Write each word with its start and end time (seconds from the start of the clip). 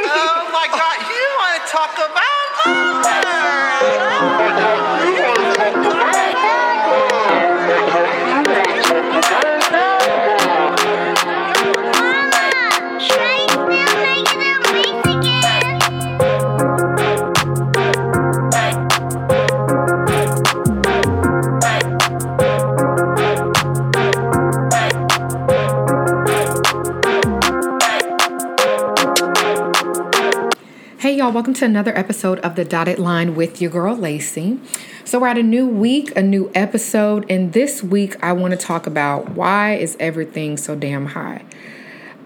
oh 0.00 0.50
my 0.52 0.66
God, 0.72 0.96
you 1.04 1.24
want 1.38 1.60
to 1.60 1.72
talk 1.72 1.92
about 1.98 2.21
y'all, 31.32 31.36
welcome 31.36 31.54
to 31.54 31.64
another 31.64 31.96
episode 31.96 32.38
of 32.40 32.56
The 32.56 32.64
Dotted 32.64 32.98
Line 32.98 33.34
with 33.34 33.62
your 33.62 33.70
girl, 33.70 33.96
Lay-Cee. 33.96 34.60
So, 35.06 35.18
we're 35.18 35.28
at 35.28 35.38
a 35.38 35.42
new 35.42 35.66
week, 35.66 36.14
a 36.14 36.20
new 36.20 36.52
episode, 36.54 37.24
and 37.30 37.54
this 37.54 37.82
week 37.82 38.22
I 38.22 38.32
want 38.32 38.50
to 38.52 38.58
talk 38.58 38.86
about 38.86 39.30
why 39.30 39.76
is 39.76 39.96
everything 39.98 40.58
so 40.58 40.76
damn 40.76 41.06
high? 41.06 41.42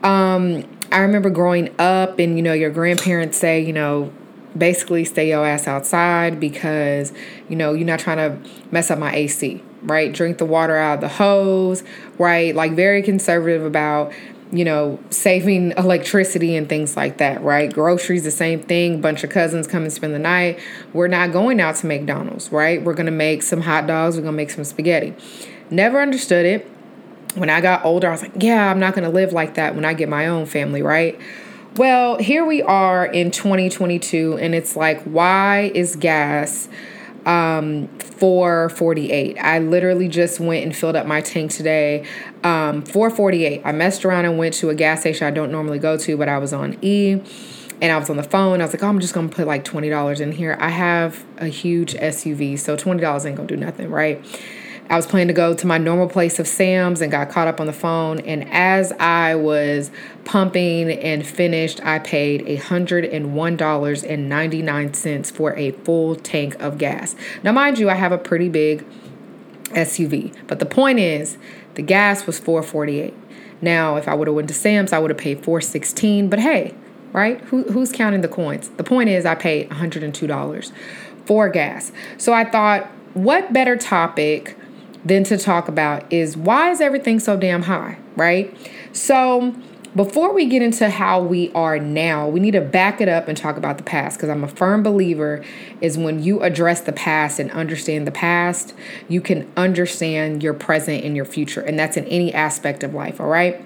Um, 0.03 0.65
I 0.91 0.99
remember 0.99 1.31
growing 1.31 1.73
up, 1.79 2.19
and 2.19 2.37
you 2.37 2.43
know, 2.43 2.53
your 2.53 2.71
grandparents 2.71 3.39
say, 3.39 3.61
you 3.61 3.73
know, 3.73 4.13
basically 4.59 5.05
stay 5.05 5.29
your 5.29 5.47
ass 5.47 5.69
outside 5.69 6.41
because, 6.41 7.13
you 7.49 7.55
know, 7.55 7.75
you're 7.75 7.87
not 7.87 8.01
trying 8.01 8.17
to 8.17 8.51
mess 8.73 8.91
up 8.91 8.99
my 8.99 9.15
AC, 9.15 9.63
right? 9.83 10.13
Drink 10.13 10.39
the 10.39 10.47
water 10.47 10.77
out 10.77 10.95
of 10.95 11.01
the 11.03 11.09
hose, 11.09 11.85
right? 12.19 12.57
Like, 12.57 12.73
very 12.73 13.03
conservative 13.03 13.65
about 13.65 14.13
you 14.53 14.65
know, 14.65 14.99
saving 15.11 15.73
electricity 15.73 16.57
and 16.57 16.69
things 16.69 16.97
like 16.97 17.19
that, 17.19 17.43
right? 17.43 17.73
Groceries, 17.73 18.25
the 18.25 18.31
same 18.31 18.63
thing. 18.63 19.01
Bunch 19.01 19.25
of 19.25 19.31
cousins 19.31 19.67
come 19.67 19.83
and 19.83 19.93
spend 19.93 20.15
the 20.15 20.19
night. 20.19 20.61
We're 20.93 21.09
not 21.09 21.33
going 21.33 21.61
out 21.61 21.77
to 21.77 21.87
McDonald's, 21.87 22.53
right? 22.53 22.83
We're 22.83 22.95
gonna 22.95 23.11
make 23.11 23.43
some 23.43 23.63
hot 23.63 23.87
dogs. 23.87 24.17
We're 24.17 24.23
gonna 24.23 24.37
make 24.37 24.51
some 24.51 24.65
spaghetti. 24.65 25.15
Never 25.71 26.01
understood 26.01 26.47
it. 26.47 26.71
When 27.35 27.51
I 27.51 27.61
got 27.61 27.85
older, 27.85 28.09
I 28.09 28.13
was 28.13 28.23
like, 28.23 28.33
yeah, 28.39 28.71
I'm 28.71 28.79
not 28.79 28.95
gonna 28.95 29.11
live 29.11 29.33
like 29.33 29.55
that 29.55 29.75
when 29.75 29.85
I 29.85 29.95
get 29.95 30.09
my 30.09 30.27
own 30.27 30.47
family, 30.47 30.81
right? 30.81 31.19
Well, 31.77 32.17
here 32.17 32.45
we 32.45 32.63
are 32.63 33.05
in 33.05 33.31
2022, 33.31 34.39
and 34.41 34.55
it's 34.55 34.77
like, 34.77 35.03
why 35.03 35.71
is 35.75 35.97
gas 35.97 36.69
um 37.27 37.89
448 37.99 39.37
i 39.39 39.59
literally 39.59 40.09
just 40.09 40.39
went 40.39 40.65
and 40.65 40.75
filled 40.75 40.97
up 40.97 41.07
my 41.07 41.21
tank 41.21 41.51
today. 41.51 42.05
Um 42.45 42.83
448 42.83 43.63
i 43.65 43.73
messed 43.73 44.05
around 44.05 44.25
and 44.25 44.39
went 44.39 44.55
to 44.55 44.71
a 44.71 44.75
gas 44.75 45.01
station 45.01 45.27
i 45.27 45.31
don't 45.31 45.51
normally 45.51 45.79
go 45.79 45.97
to 45.99 46.17
but 46.17 46.29
i 46.29 46.39
was 46.39 46.53
on 46.53 46.79
e 46.83 47.21
and 47.83 47.93
i 47.93 47.99
was 47.99 48.09
on 48.09 48.17
the 48.17 48.23
phone. 48.23 48.61
I 48.61 48.65
was 48.65 48.73
like 48.73 48.83
oh 48.83 48.89
i'm 48.89 49.01
just 49.01 49.13
gonna 49.13 49.29
put 49.29 49.47
like 49.47 49.65
$20 49.65 50.21
in 50.21 50.33
here. 50.33 50.57
I 50.61 50.71
have 50.71 51.25
a 51.39 51.49
huge 51.49 51.95
suv 51.95 52.59
so 52.59 52.77
$20 52.77 53.27
ain't 53.27 53.37
gonna 53.37 53.49
do 53.49 53.57
nothing 53.57 53.91
right 53.91 54.25
I 54.89 54.97
was 54.97 55.07
planning 55.07 55.29
to 55.29 55.35
go 55.35 55.55
to 55.55 55.67
my 55.67 55.79
normal 55.79 56.09
place 56.09 56.39
of 56.39 56.47
Sam's 56.47 57.01
and 57.01 57.11
got 57.11 57.31
caught 57.31 57.49
up 57.49 57.59
on 57.61 57.67
the 57.67 57.73
phone. 57.73 58.21
And 58.21 58.49
as 58.51 58.93
I 58.93 59.35
was 59.35 59.91
pumping 60.25 60.91
and 60.91 61.27
finished, 61.27 61.85
I 61.85 61.99
paid 61.99 62.47
$101.99 62.47 65.33
for 65.33 65.57
a 65.57 65.73
full 65.73 66.15
tank 66.17 66.55
of 66.61 66.79
gas. 66.79 67.17
Now, 67.43 67.53
mind 67.53 67.79
you, 67.79 67.91
I 67.91 67.95
have 67.95 68.13
a 68.13 68.19
pretty 68.19 68.49
big 68.49 68.87
SUV, 69.71 70.33
but 70.47 70.61
the 70.61 70.67
point 70.67 71.01
is 71.01 71.37
the 71.75 71.83
gas 71.83 72.27
was 72.27 72.39
448. 72.39 73.13
Now, 73.61 73.97
if 73.97 74.07
I 74.07 74.15
would 74.15 74.29
have 74.29 74.37
went 74.37 74.49
to 74.49 74.55
Sam's, 74.55 74.93
I 74.93 74.99
would 74.99 75.11
have 75.11 75.19
paid 75.19 75.43
416, 75.43 76.29
but 76.29 76.39
hey, 76.39 76.75
right? 77.13 77.41
Who, 77.43 77.65
who's 77.65 77.91
counting 77.91 78.21
the 78.21 78.29
coins? 78.29 78.69
The 78.69 78.85
point 78.85 79.09
is 79.09 79.27
I 79.27 79.35
paid 79.35 79.69
$102 79.71 80.73
for 81.25 81.49
gas. 81.49 81.91
So 82.19 82.33
I 82.33 82.45
thought, 82.45 82.87
what 83.15 83.53
better 83.53 83.77
topic 83.77 84.57
than 85.07 85.23
to 85.25 85.39
talk 85.39 85.69
about 85.69 86.13
is 86.13 86.37
why 86.37 86.71
is 86.71 86.81
everything 86.81 87.21
so 87.21 87.37
damn 87.37 87.63
high, 87.63 87.97
right? 88.17 88.55
So, 88.93 89.55
before 89.95 90.35
we 90.35 90.45
get 90.45 90.61
into 90.61 90.91
how 90.91 91.23
we 91.23 91.51
are 91.53 91.79
now, 91.79 92.29
we 92.29 92.39
need 92.39 92.51
to 92.51 92.61
back 92.61 93.01
it 93.01 93.09
up 93.09 93.29
and 93.29 93.37
talk 93.37 93.57
about 93.57 93.79
the 93.79 93.83
past 93.83 94.19
because 94.19 94.29
I'm 94.29 94.45
a 94.45 94.49
firm 94.49 94.83
believer 94.83 95.43
is 95.81 95.97
when 95.97 96.23
you 96.23 96.43
address 96.43 96.83
the 96.83 96.93
past 96.93 97.39
and 97.39 97.51
understand 97.53 98.07
the 98.07 98.11
past, 98.11 98.75
you 99.09 99.23
can 99.23 99.51
understand 99.57 100.43
your 100.43 100.53
present 100.53 101.03
and 101.03 101.17
your 101.17 101.25
future. 101.25 101.63
And 101.63 101.79
that's 101.79 101.97
in 101.97 102.05
any 102.09 102.35
aspect 102.35 102.83
of 102.83 102.93
life, 102.93 103.23
all 103.23 103.29
right? 103.29 103.65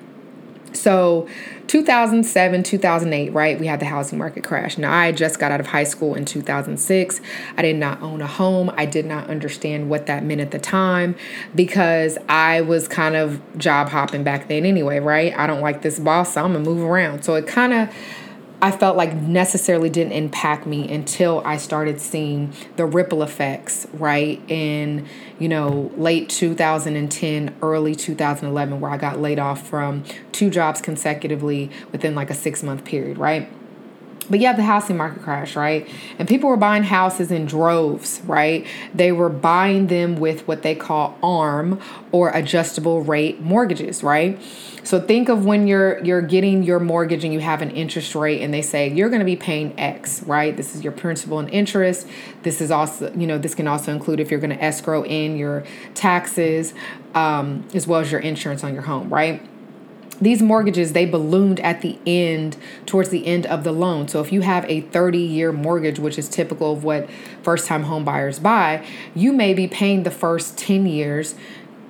So, 0.72 1.28
2007, 1.66 2.62
2008, 2.62 3.32
right? 3.32 3.58
We 3.58 3.66
had 3.66 3.81
the 3.81 3.86
housing 3.86 4.19
market 4.19 4.44
crash. 4.44 4.76
Now, 4.76 4.92
I 4.92 5.12
just 5.12 5.38
got 5.38 5.53
out 5.53 5.60
of 5.60 5.69
high 5.69 5.84
school 5.84 6.14
in 6.14 6.25
2006. 6.25 7.20
I 7.56 7.62
did 7.62 7.76
not 7.76 8.03
own 8.03 8.20
a 8.20 8.26
home. 8.26 8.72
I 8.76 8.86
did 8.86 9.06
not 9.06 9.28
understand 9.28 9.88
what 9.88 10.06
that 10.06 10.25
meant 10.25 10.41
at 10.41 10.50
the 10.50 10.59
time 10.59 11.14
because 11.54 12.19
I 12.28 12.62
was 12.62 12.88
kind 12.88 13.16
of 13.16 13.41
job 13.59 13.88
hopping 13.88 14.25
back 14.25 14.48
then 14.48 14.64
anyway, 14.64 14.98
right? 14.98 15.36
I 15.36 15.47
don't 15.47 15.60
like 15.60 15.82
this 15.82 15.98
boss, 15.98 16.34
so 16.34 16.44
I'm 16.44 16.53
gonna 16.53 16.64
move 16.64 16.82
around. 16.82 17.25
So, 17.25 17.34
it 17.34 17.47
kind 17.47 17.72
of 17.72 17.94
I 18.62 18.71
felt 18.71 18.97
like 18.97 19.15
necessarily 19.15 19.88
didn't 19.88 20.12
impact 20.12 20.66
me 20.66 20.93
until 20.93 21.43
I 21.47 21.56
started 21.56 22.00
seeing 22.00 22.53
the 22.76 22.84
ripple 22.84 23.22
effects, 23.22 23.87
right? 23.94 24.41
In, 24.50 25.06
you 25.38 25.48
know, 25.48 25.91
late 25.97 26.28
2010, 26.28 27.56
early 27.62 27.94
2011, 27.94 28.81
where 28.81 28.91
I 28.91 28.98
got 28.98 29.19
laid 29.19 29.38
off 29.38 29.66
from 29.66 30.04
two 30.32 30.50
jobs 30.50 30.82
consecutively 30.82 31.71
within 31.91 32.15
like 32.15 32.28
a 32.28 32.34
six 32.34 32.62
month 32.62 32.84
period, 32.84 33.16
right? 33.16 33.48
But 34.28 34.38
yeah, 34.38 34.53
the 34.53 34.62
housing 34.62 34.97
market 34.97 35.22
crash, 35.22 35.56
right? 35.56 35.88
And 36.19 36.28
people 36.28 36.50
were 36.50 36.56
buying 36.56 36.84
houses 36.84 37.32
in 37.32 37.47
droves, 37.47 38.20
right? 38.25 38.66
They 38.94 39.10
were 39.10 39.28
buying 39.28 39.88
them 39.88 40.16
with 40.16 40.47
what 40.47 40.62
they 40.62 40.75
call 40.75 41.19
ARM 41.22 41.81
or 42.12 42.30
adjustable 42.30 43.03
rate 43.03 43.41
mortgages, 43.41 44.04
right? 44.04 44.41
So 44.82 45.00
think 45.00 45.28
of 45.28 45.44
when 45.44 45.66
you're 45.66 46.03
you're 46.04 46.22
getting 46.22 46.62
your 46.62 46.80
mortgage 46.80 47.25
and 47.25 47.32
you 47.32 47.41
have 47.41 47.60
an 47.60 47.70
interest 47.70 48.14
rate 48.14 48.41
and 48.41 48.53
they 48.53 48.62
say 48.62 48.88
you're 48.88 49.09
going 49.09 49.20
to 49.20 49.26
be 49.26 49.36
paying 49.36 49.78
X, 49.78 50.22
right? 50.22 50.56
This 50.56 50.75
is 50.75 50.82
your 50.82 50.92
principal 50.92 51.38
and 51.38 51.50
interest. 51.50 52.06
This 52.42 52.60
is 52.60 52.70
also, 52.70 53.12
you 53.12 53.26
know, 53.26 53.36
this 53.36 53.54
can 53.54 53.69
also 53.69 53.92
include 53.92 54.20
if 54.20 54.30
you're 54.30 54.41
going 54.41 54.56
to 54.56 54.62
escrow 54.62 55.04
in 55.04 55.36
your 55.36 55.64
taxes 55.94 56.72
um, 57.14 57.66
as 57.75 57.86
well 57.86 58.00
as 58.00 58.10
your 58.10 58.20
insurance 58.20 58.64
on 58.64 58.72
your 58.72 58.82
home, 58.82 59.12
right? 59.12 59.42
These 60.20 60.42
mortgages 60.42 60.92
they 60.92 61.06
ballooned 61.06 61.60
at 61.60 61.81
the 61.81 61.98
end 62.06 62.56
towards 62.86 63.08
the 63.08 63.26
end 63.26 63.47
of 63.47 63.64
the 63.64 63.72
loan. 63.72 64.08
So 64.08 64.20
if 64.20 64.32
you 64.32 64.42
have 64.42 64.64
a 64.69 64.82
30 64.82 65.19
year 65.19 65.53
mortgage 65.53 65.98
which 65.98 66.19
is 66.19 66.28
typical 66.28 66.72
of 66.72 66.84
what 66.84 67.08
first 67.42 67.66
time 67.66 67.84
home 67.84 68.04
buyers 68.04 68.38
buy 68.38 68.86
you 69.14 69.32
may 69.32 69.54
be 69.54 69.66
paying 69.66 70.03
the 70.03 70.10
first 70.10 70.59
10 70.59 70.86
years 70.86 71.34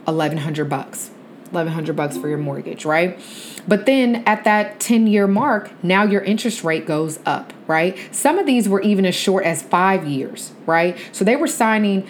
1100 0.05 0.69
bucks 0.69 1.11
1100 1.51 1.97
bucks 1.97 2.17
for 2.17 2.29
your 2.29 2.39
mortgage 2.39 2.85
right? 2.85 3.19
But 3.67 3.87
then 3.87 4.23
at 4.27 4.45
that 4.45 4.81
10 4.81 5.07
year 5.07 5.27
mark 5.27 5.71
now 5.83 6.05
your 6.05 6.23
interest 6.23 6.63
rate 6.63 6.87
goes 6.87 7.19
up 7.27 7.53
right? 7.67 7.97
Some 8.15 8.39
of 8.39 8.47
these 8.47 8.69
were 8.69 8.81
even 8.83 9.05
as 9.05 9.15
short 9.15 9.45
as 9.45 9.63
5 9.63 10.07
years 10.07 10.53
right? 10.67 10.97
So 11.13 11.25
they 11.25 11.37
were 11.37 11.49
signing 11.49 12.07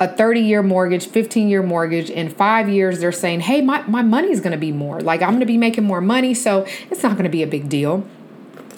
a 0.00 0.08
30 0.08 0.40
year 0.40 0.62
mortgage, 0.62 1.06
15 1.06 1.48
year 1.48 1.62
mortgage, 1.62 2.10
in 2.10 2.28
five 2.28 2.68
years, 2.68 2.98
they're 2.98 3.12
saying, 3.12 3.40
hey, 3.40 3.60
my, 3.60 3.82
my 3.82 4.02
money's 4.02 4.40
gonna 4.40 4.56
be 4.56 4.72
more. 4.72 5.00
Like, 5.00 5.22
I'm 5.22 5.32
gonna 5.32 5.46
be 5.46 5.58
making 5.58 5.84
more 5.84 6.00
money, 6.00 6.34
so 6.34 6.66
it's 6.90 7.02
not 7.02 7.16
gonna 7.16 7.28
be 7.28 7.42
a 7.42 7.46
big 7.46 7.68
deal. 7.68 8.06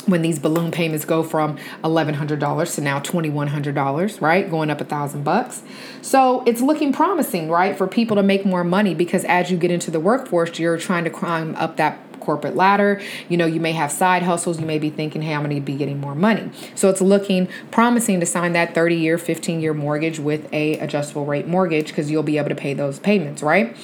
When 0.07 0.23
these 0.23 0.39
balloon 0.39 0.71
payments 0.71 1.05
go 1.05 1.25
from 1.25 1.59
$1100 1.83 2.75
to 2.77 2.81
now 2.81 3.01
$2100 3.01 4.21
right? 4.21 4.49
Going 4.49 4.71
up 4.71 4.81
a 4.81 4.85
thousand 4.85 5.25
bucks. 5.25 5.63
So 6.01 6.45
it's 6.47 6.61
looking 6.61 6.93
promising 6.93 7.51
right 7.51 7.77
for 7.77 7.89
people 7.89 8.15
to 8.15 8.23
make 8.23 8.47
more 8.47 8.63
money 8.63 8.95
because 8.95 9.25
as 9.25 9.51
you 9.51 9.57
get 9.57 9.73
into 9.73 9.91
the 9.91 9.99
workforce 9.99 10.61
you're 10.61 10.79
trying 10.79 11.03
to 11.03 11.11
climb 11.11 11.57
up 11.57 11.77
that 11.79 11.99
corporate 12.27 12.57
ladder. 12.57 13.01
You 13.29 13.39
know 13.39 13.47
you 13.47 13.61
may 13.61 13.73
have 13.73 13.91
side 13.91 14.25
hustles. 14.25 14.61
You 14.61 14.67
may 14.67 14.79
be 14.79 14.91
thinking 14.91 15.23
hey 15.23 15.33
i'm 15.33 15.43
going 15.43 15.55
to 15.55 15.61
be 15.63 15.77
getting 15.77 16.01
more 16.01 16.15
money. 16.15 16.51
So 16.75 16.91
it's 16.91 17.01
looking 17.01 17.49
promising 17.71 18.21
to 18.21 18.27
sign 18.27 18.53
that 18.53 18.75
30 18.75 18.97
year 18.97 19.17
15 19.17 19.61
year 19.61 19.73
mortgage 19.73 20.19
with 20.19 20.53
a 20.53 20.79
adjustable 20.79 21.25
rate 21.25 21.47
mortgage 21.47 21.89
because 21.89 22.11
you'll 22.11 22.23
be 22.23 22.37
able 22.37 22.51
to 22.51 22.55
pay 22.55 22.75
those 22.75 22.99
payments 22.99 23.43
right? 23.43 23.75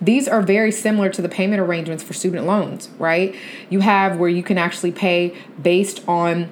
These 0.00 0.28
are 0.28 0.42
very 0.42 0.72
similar 0.72 1.08
to 1.10 1.22
the 1.22 1.28
payment 1.28 1.60
arrangements 1.60 2.04
for 2.04 2.12
student 2.12 2.46
loans, 2.46 2.90
right? 2.98 3.34
You 3.70 3.80
have 3.80 4.18
where 4.18 4.28
you 4.28 4.42
can 4.42 4.58
actually 4.58 4.92
pay 4.92 5.34
based 5.60 6.06
on 6.06 6.50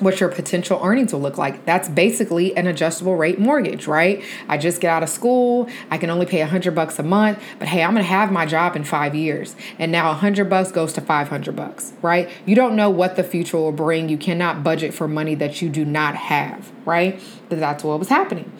what 0.00 0.20
your 0.20 0.28
potential 0.28 0.80
earnings 0.82 1.12
will 1.12 1.20
look 1.20 1.38
like. 1.38 1.64
That's 1.64 1.88
basically 1.88 2.56
an 2.56 2.66
adjustable 2.66 3.16
rate 3.16 3.38
mortgage, 3.38 3.86
right? 3.86 4.22
I 4.48 4.58
just 4.58 4.80
get 4.80 4.90
out 4.90 5.02
of 5.02 5.08
school, 5.08 5.68
I 5.90 5.98
can 5.98 6.10
only 6.10 6.26
pay 6.26 6.40
100 6.40 6.74
bucks 6.74 6.98
a 6.98 7.02
month, 7.02 7.40
but 7.58 7.68
hey, 7.68 7.82
I'm 7.82 7.92
going 7.92 8.04
to 8.04 8.08
have 8.08 8.30
my 8.30 8.46
job 8.46 8.76
in 8.76 8.84
5 8.84 9.14
years. 9.14 9.56
And 9.78 9.90
now 9.92 10.08
100 10.08 10.48
bucks 10.48 10.72
goes 10.72 10.92
to 10.94 11.00
500 11.00 11.56
bucks, 11.56 11.92
right? 12.02 12.28
You 12.46 12.54
don't 12.54 12.76
know 12.76 12.90
what 12.90 13.16
the 13.16 13.24
future 13.24 13.56
will 13.56 13.72
bring. 13.72 14.08
You 14.08 14.18
cannot 14.18 14.62
budget 14.62 14.94
for 14.94 15.08
money 15.08 15.34
that 15.36 15.60
you 15.60 15.68
do 15.68 15.84
not 15.84 16.14
have, 16.14 16.72
right? 16.84 17.20
But 17.48 17.60
that's 17.60 17.84
what 17.84 17.98
was 17.98 18.08
happening. 18.08 18.52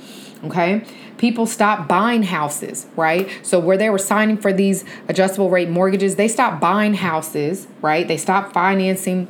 Okay? 0.45 0.85
People 1.19 1.47
stopped 1.47 1.89
buying 1.89 2.23
houses, 2.23 2.87
right? 2.95 3.29
So 3.43 3.59
where 3.59 3.77
they 3.77 3.91
were 3.91 3.99
signing 3.99 4.37
for 4.37 4.53
these 4.53 4.85
adjustable 5.09 5.51
rate 5.51 5.69
mortgages, 5.69 6.15
they 6.15 6.29
stopped 6.29 6.61
buying 6.61 6.95
houses, 6.95 7.67
right? 7.83 8.07
They 8.07 8.17
stopped 8.17 8.53
financing 8.53 9.27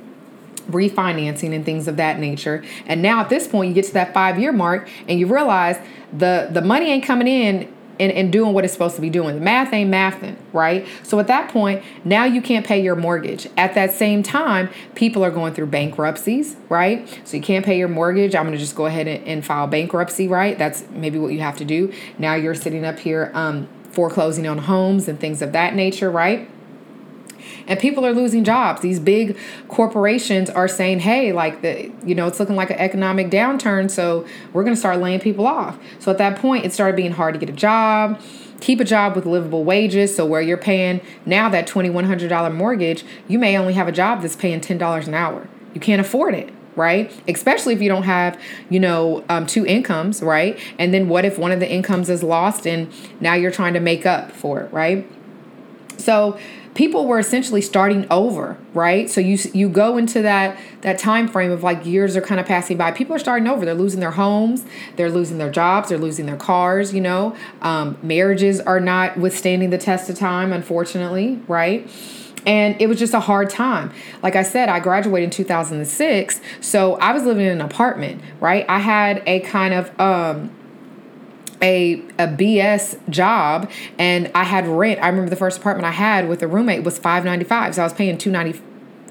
refinancing 0.71 1.55
and 1.55 1.65
things 1.65 1.89
of 1.89 1.97
that 1.97 2.19
nature. 2.19 2.65
And 2.87 3.03
now 3.03 3.21
at 3.21 3.29
this 3.29 3.47
point, 3.47 3.69
you 3.69 3.75
get 3.75 3.87
to 3.87 3.95
that 3.95 4.15
five 4.15 4.39
year 4.39 4.53
mark 4.53 4.89
and 5.09 5.19
you 5.19 5.27
realize 5.27 5.79
the 6.13 6.49
the 6.51 6.63
money 6.63 6.91
ain't 6.91 7.05
coming 7.05 7.29
in 7.29 7.73
and, 8.01 8.13
and 8.13 8.33
doing 8.33 8.53
what 8.53 8.65
it's 8.65 8.73
supposed 8.73 8.95
to 8.97 9.01
be 9.01 9.11
doing. 9.11 9.35
The 9.35 9.41
math 9.41 9.73
ain't 9.73 9.91
mathing, 9.91 10.37
right? 10.53 10.87
So 11.03 11.19
at 11.19 11.27
that 11.27 11.51
point, 11.51 11.83
now 12.05 12.25
you 12.25 12.41
can't 12.41 12.67
pay 12.67 12.81
your 12.81 12.97
mortgage. 12.97 13.49
At 13.57 13.75
that 13.75 13.93
same 13.93 14.23
time, 14.23 14.71
people 14.95 15.25
are 15.25 15.31
going 15.31 15.55
through 15.55 15.67
bankruptcies, 15.67 16.57
right? 16.69 17.09
So 17.25 17.37
you 17.37 17.43
can't 17.43 17.65
pay 17.65 17.79
your 17.79 17.89
mortgage. 17.89 18.35
I'm 18.35 18.45
gonna 18.45 18.57
just 18.57 18.77
go 18.77 18.87
ahead 18.87 19.09
and, 19.09 19.27
and 19.27 19.45
file 19.45 19.67
bankruptcy, 19.67 20.29
right? 20.29 20.57
That's 20.59 20.85
maybe 20.91 21.19
what 21.19 21.33
you 21.33 21.41
have 21.41 21.57
to 21.59 21.65
do. 21.65 21.93
Now 22.19 22.35
you're 22.35 22.55
sitting 22.55 22.85
up 22.85 22.99
here 22.99 23.31
um, 23.35 23.69
foreclosing 23.91 24.47
on 24.47 24.59
homes 24.59 25.09
and 25.09 25.19
things 25.19 25.43
of 25.43 25.53
that 25.53 25.75
nature, 25.75 26.11
right? 26.11 26.49
And 27.67 27.79
people 27.79 28.05
are 28.05 28.13
losing 28.13 28.45
jobs 28.45 28.81
these 28.81 29.01
big 29.01 29.37
corporations 29.69 30.51
are 30.51 30.69
saying 30.69 31.01
hey 31.01 31.33
like 31.33 31.63
the 31.63 31.91
you 32.05 32.15
know 32.15 32.27
it's 32.27 32.41
looking 32.41 32.57
like 32.57 32.71
an 32.71 32.79
economic 32.79 33.29
downturn 33.31 33.91
so 33.91 34.27
we're 34.53 34.63
going 34.63 34.75
to 34.75 34.79
start 34.79 34.99
laying 34.99 35.21
people 35.21 35.47
off 35.47 35.79
so 35.99 36.11
at 36.11 36.19
that 36.19 36.39
point 36.39 36.65
it 36.65 36.73
started 36.73 36.97
being 36.97 37.13
hard 37.13 37.35
to 37.35 37.41
get 37.41 37.49
a 37.49 37.53
job 37.53 38.21
keep 38.61 38.81
a 38.81 38.85
job 38.85 39.15
with 39.15 39.27
livable 39.27 39.65
wages 39.65 40.15
so 40.15 40.27
where 40.27 40.41
you're 40.41 40.57
paying 40.57 41.01
now 41.25 41.49
that 41.49 41.67
$2100 41.67 42.55
mortgage 42.55 43.05
you 43.29 43.39
may 43.39 43.57
only 43.57 43.75
have 43.75 43.89
a 43.89 43.93
job 43.93 44.23
that's 44.23 44.37
paying 44.37 44.61
$10 44.61 45.07
an 45.07 45.15
hour 45.15 45.47
you 45.75 45.81
can't 45.81 46.01
afford 46.01 46.35
it 46.35 46.53
right? 46.79 47.13
Especially 47.27 47.75
if 47.75 47.83
you 47.83 47.89
don't 47.89 48.05
have, 48.05 48.41
you 48.71 48.79
know, 48.79 49.25
um, 49.29 49.47
two 49.47 49.67
incomes, 49.67 50.23
right? 50.23 50.59
And 50.79 50.95
then 50.95 51.09
what 51.09 51.25
if 51.25 51.37
one 51.37 51.51
of 51.51 51.59
the 51.59 51.69
incomes 51.69 52.09
is 52.09 52.23
lost 52.23 52.67
and 52.67 52.89
now 53.21 53.35
you're 53.35 53.51
trying 53.51 53.75
to 53.75 53.81
make 53.81 54.07
up 54.07 54.31
for 54.31 54.61
it, 54.61 54.73
right? 54.73 55.05
So 55.99 56.39
people 56.79 57.07
were 57.07 57.19
essentially 57.19 57.61
starting 57.61 58.07
over 58.09 58.57
right? 58.73 59.11
So 59.11 59.21
you 59.21 59.37
you 59.53 59.69
go 59.69 59.97
into 59.97 60.23
that 60.23 60.57
that 60.83 60.97
time 60.97 61.27
frame 61.27 61.51
of 61.51 61.65
like 61.65 61.85
years 61.85 62.17
are 62.17 62.21
kind 62.21 62.41
of 62.41 62.47
passing 62.47 62.77
by. 62.77 62.93
People 62.93 63.17
are 63.17 63.19
starting 63.19 63.49
over. 63.49 63.65
They're 63.65 63.75
losing 63.75 63.99
their 63.99 64.13
homes. 64.13 64.65
They're 64.95 65.11
losing 65.11 65.39
their 65.39 65.51
jobs. 65.51 65.89
They're 65.89 65.99
losing 65.99 66.27
their 66.27 66.37
cars 66.37 66.95
you 66.95 67.01
know? 67.01 67.37
Um, 67.63 67.99
marriages 68.01 68.61
are 68.61 68.79
not 68.79 69.17
withstanding 69.17 69.71
the 69.71 69.79
test 69.79 70.09
of 70.09 70.17
time 70.17 70.53
unfortunately 70.53 71.41
right? 71.49 71.91
And 72.47 72.81
it 72.81 72.87
was 72.87 73.01
just 73.01 73.13
a 73.13 73.21
hard 73.21 73.51
time. 73.51 73.91
Like 74.23 74.37
I 74.37 74.45
said, 74.45 74.69
I 74.69 74.79
graduated 74.79 75.25
in 75.25 75.31
2006, 75.31 76.41
so 76.61 76.95
I 76.95 77.13
was 77.13 77.25
living 77.25 77.45
in 77.45 77.53
an 77.53 77.61
apartment, 77.61 78.23
right? 78.39 78.65
I 78.69 78.79
had 78.79 79.25
a 79.27 79.41
kind 79.41 79.75
of 79.75 80.01
um 80.01 80.53
a 81.63 81.95
a 82.19 82.29
BS 82.29 82.99
job 83.11 83.71
and 83.99 84.31
I 84.35 84.45
had 84.45 84.67
rent. 84.67 85.01
I 85.03 85.09
remember 85.09 85.31
the 85.31 85.37
first 85.37 85.59
apartment 85.59 85.87
I 85.87 85.93
had 85.93 86.29
with 86.29 86.43
a 86.43 86.49
roommate 86.49 86.85
was 86.85 86.99
595. 86.99 87.75
So 87.75 87.83
I 87.83 87.85
was 87.85 87.93
paying 87.93 88.19
290 88.19 88.65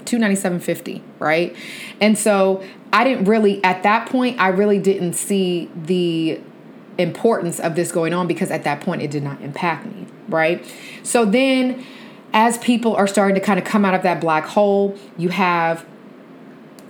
297.50, 0.05 1.01
right? 1.19 1.53
And 1.99 2.17
so 2.17 2.63
I 2.93 3.03
didn't 3.03 3.25
really 3.25 3.63
at 3.63 3.83
that 3.83 4.09
point 4.09 4.39
I 4.39 4.47
really 4.49 4.79
didn't 4.79 5.13
see 5.13 5.69
the 5.75 6.39
importance 6.97 7.59
of 7.59 7.75
this 7.75 7.91
going 7.91 8.13
on 8.13 8.27
because 8.27 8.49
at 8.49 8.63
that 8.63 8.81
point 8.81 9.01
it 9.01 9.11
did 9.11 9.23
not 9.23 9.41
impact 9.41 9.85
me, 9.85 10.07
right? 10.29 10.65
So 11.03 11.25
then 11.25 11.85
as 12.33 12.57
people 12.59 12.95
are 12.95 13.07
starting 13.07 13.35
to 13.35 13.41
kind 13.41 13.59
of 13.59 13.65
come 13.65 13.85
out 13.85 13.93
of 13.93 14.03
that 14.03 14.21
black 14.21 14.45
hole, 14.45 14.97
you 15.17 15.29
have 15.29 15.85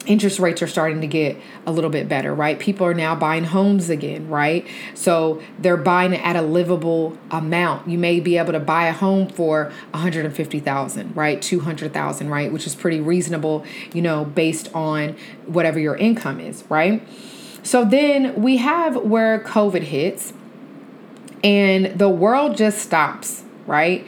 interest 0.08 0.40
rates 0.40 0.62
are 0.62 0.68
starting 0.68 1.02
to 1.02 1.08
get 1.08 1.38
a 1.66 1.72
little 1.72 1.90
bit 1.90 2.10
better, 2.10 2.34
right? 2.34 2.58
People 2.60 2.88
are 2.88 2.94
now 2.94 3.16
buying 3.16 3.44
homes 3.44 3.90
again, 3.90 4.28
right? 4.28 4.66
So 4.96 5.42
they're 5.60 5.78
buying 5.78 6.16
at 6.16 6.36
a 6.36 6.42
livable 6.42 7.18
amount. 7.30 7.88
You 7.88 7.98
may 7.98 8.20
be 8.20 8.38
able 8.38 8.54
to 8.54 8.60
buy 8.60 8.88
a 8.88 8.94
home 8.94 9.28
for 9.28 9.72
150,000, 9.92 11.16
right? 11.16 11.42
200,000, 11.42 12.30
right? 12.30 12.52
Which 12.52 12.66
is 12.66 12.76
pretty 12.76 13.00
reasonable, 13.00 13.66
you 13.94 14.02
know, 14.02 14.26
based 14.26 14.74
on 14.74 15.16
whatever 15.46 15.80
your 15.80 15.96
income 15.96 16.40
is, 16.40 16.64
right? 16.70 17.06
So 17.64 17.84
then 17.84 18.42
we 18.42 18.58
have 18.58 18.96
where 18.96 19.40
COVID 19.40 19.82
hits 19.82 20.34
and 21.44 22.00
the 22.00 22.10
world 22.10 22.58
just 22.58 22.80
stops, 22.80 23.44
right? 23.66 24.08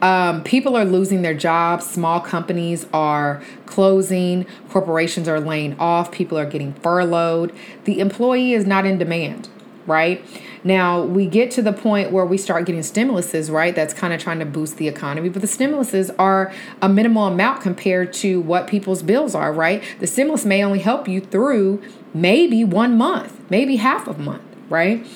Um, 0.00 0.44
people 0.44 0.76
are 0.76 0.84
losing 0.84 1.22
their 1.22 1.34
jobs. 1.34 1.86
Small 1.86 2.20
companies 2.20 2.86
are 2.92 3.42
closing. 3.66 4.46
Corporations 4.68 5.28
are 5.28 5.40
laying 5.40 5.78
off. 5.78 6.12
People 6.12 6.38
are 6.38 6.46
getting 6.46 6.72
furloughed. 6.74 7.52
The 7.84 8.00
employee 8.00 8.52
is 8.52 8.66
not 8.66 8.86
in 8.86 8.98
demand, 8.98 9.48
right? 9.86 10.24
Now, 10.64 11.02
we 11.02 11.26
get 11.26 11.50
to 11.52 11.62
the 11.62 11.72
point 11.72 12.10
where 12.10 12.24
we 12.24 12.36
start 12.36 12.66
getting 12.66 12.82
stimuluses, 12.82 13.50
right? 13.50 13.74
That's 13.74 13.94
kind 13.94 14.12
of 14.12 14.20
trying 14.20 14.38
to 14.40 14.44
boost 14.44 14.76
the 14.76 14.88
economy, 14.88 15.28
but 15.28 15.40
the 15.40 15.48
stimuluses 15.48 16.14
are 16.18 16.52
a 16.82 16.88
minimal 16.88 17.26
amount 17.26 17.62
compared 17.62 18.12
to 18.14 18.40
what 18.40 18.66
people's 18.66 19.02
bills 19.02 19.34
are, 19.34 19.52
right? 19.52 19.82
The 20.00 20.06
stimulus 20.06 20.44
may 20.44 20.64
only 20.64 20.80
help 20.80 21.08
you 21.08 21.20
through 21.20 21.82
maybe 22.12 22.64
one 22.64 22.96
month, 22.96 23.38
maybe 23.50 23.76
half 23.76 24.08
a 24.08 24.14
month, 24.14 24.42
right? 24.68 25.06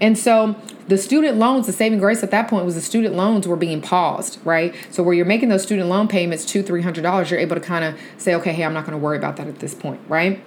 And 0.00 0.16
so 0.16 0.56
the 0.88 0.96
student 0.96 1.36
loans, 1.36 1.66
the 1.66 1.72
saving 1.72 1.98
grace 1.98 2.22
at 2.22 2.30
that 2.30 2.48
point 2.48 2.64
was 2.64 2.74
the 2.74 2.80
student 2.80 3.14
loans 3.14 3.46
were 3.46 3.56
being 3.56 3.82
paused, 3.82 4.38
right? 4.44 4.74
So 4.90 5.02
where 5.02 5.14
you're 5.14 5.26
making 5.26 5.50
those 5.50 5.62
student 5.62 5.88
loan 5.88 6.08
payments, 6.08 6.44
two, 6.44 6.62
three 6.62 6.82
hundred 6.82 7.02
dollars, 7.02 7.30
you're 7.30 7.40
able 7.40 7.56
to 7.56 7.62
kind 7.62 7.84
of 7.84 8.00
say, 8.16 8.34
okay, 8.34 8.52
hey, 8.52 8.64
I'm 8.64 8.72
not 8.72 8.86
going 8.86 8.98
to 8.98 9.02
worry 9.02 9.18
about 9.18 9.36
that 9.36 9.46
at 9.46 9.58
this 9.58 9.74
point, 9.74 10.00
right? 10.08 10.42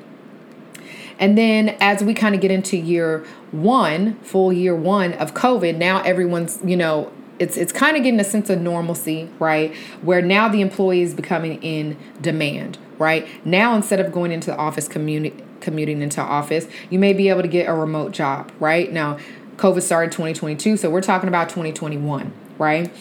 And 1.19 1.37
then 1.37 1.77
as 1.79 2.03
we 2.03 2.15
kind 2.15 2.33
of 2.33 2.41
get 2.41 2.49
into 2.49 2.75
year 2.75 3.23
one, 3.51 4.15
full 4.21 4.51
year 4.51 4.75
one 4.75 5.13
of 5.13 5.35
COVID, 5.35 5.77
now 5.77 6.01
everyone's, 6.01 6.59
you 6.65 6.75
know, 6.75 7.13
it's 7.37 7.57
it's 7.57 7.71
kind 7.71 7.95
of 7.95 8.03
getting 8.03 8.19
a 8.19 8.23
sense 8.23 8.49
of 8.49 8.59
normalcy, 8.59 9.29
right? 9.37 9.75
Where 10.01 10.23
now 10.23 10.49
the 10.49 10.61
employee 10.61 11.03
is 11.03 11.13
becoming 11.13 11.61
in 11.61 11.97
demand, 12.19 12.79
right? 12.97 13.27
Now 13.45 13.75
instead 13.75 13.99
of 13.99 14.11
going 14.11 14.31
into 14.31 14.49
the 14.49 14.57
office 14.57 14.87
community 14.87 15.43
commuting 15.61 16.01
into 16.01 16.19
office, 16.19 16.67
you 16.89 16.99
may 16.99 17.13
be 17.13 17.29
able 17.29 17.43
to 17.43 17.47
get 17.47 17.69
a 17.69 17.73
remote 17.73 18.11
job, 18.11 18.51
right? 18.59 18.91
Now 18.91 19.17
COVID 19.61 19.83
started 19.83 20.11
2022, 20.11 20.75
so 20.75 20.89
we're 20.89 21.01
talking 21.01 21.27
about 21.27 21.47
2021, 21.49 22.33
right? 22.57 22.91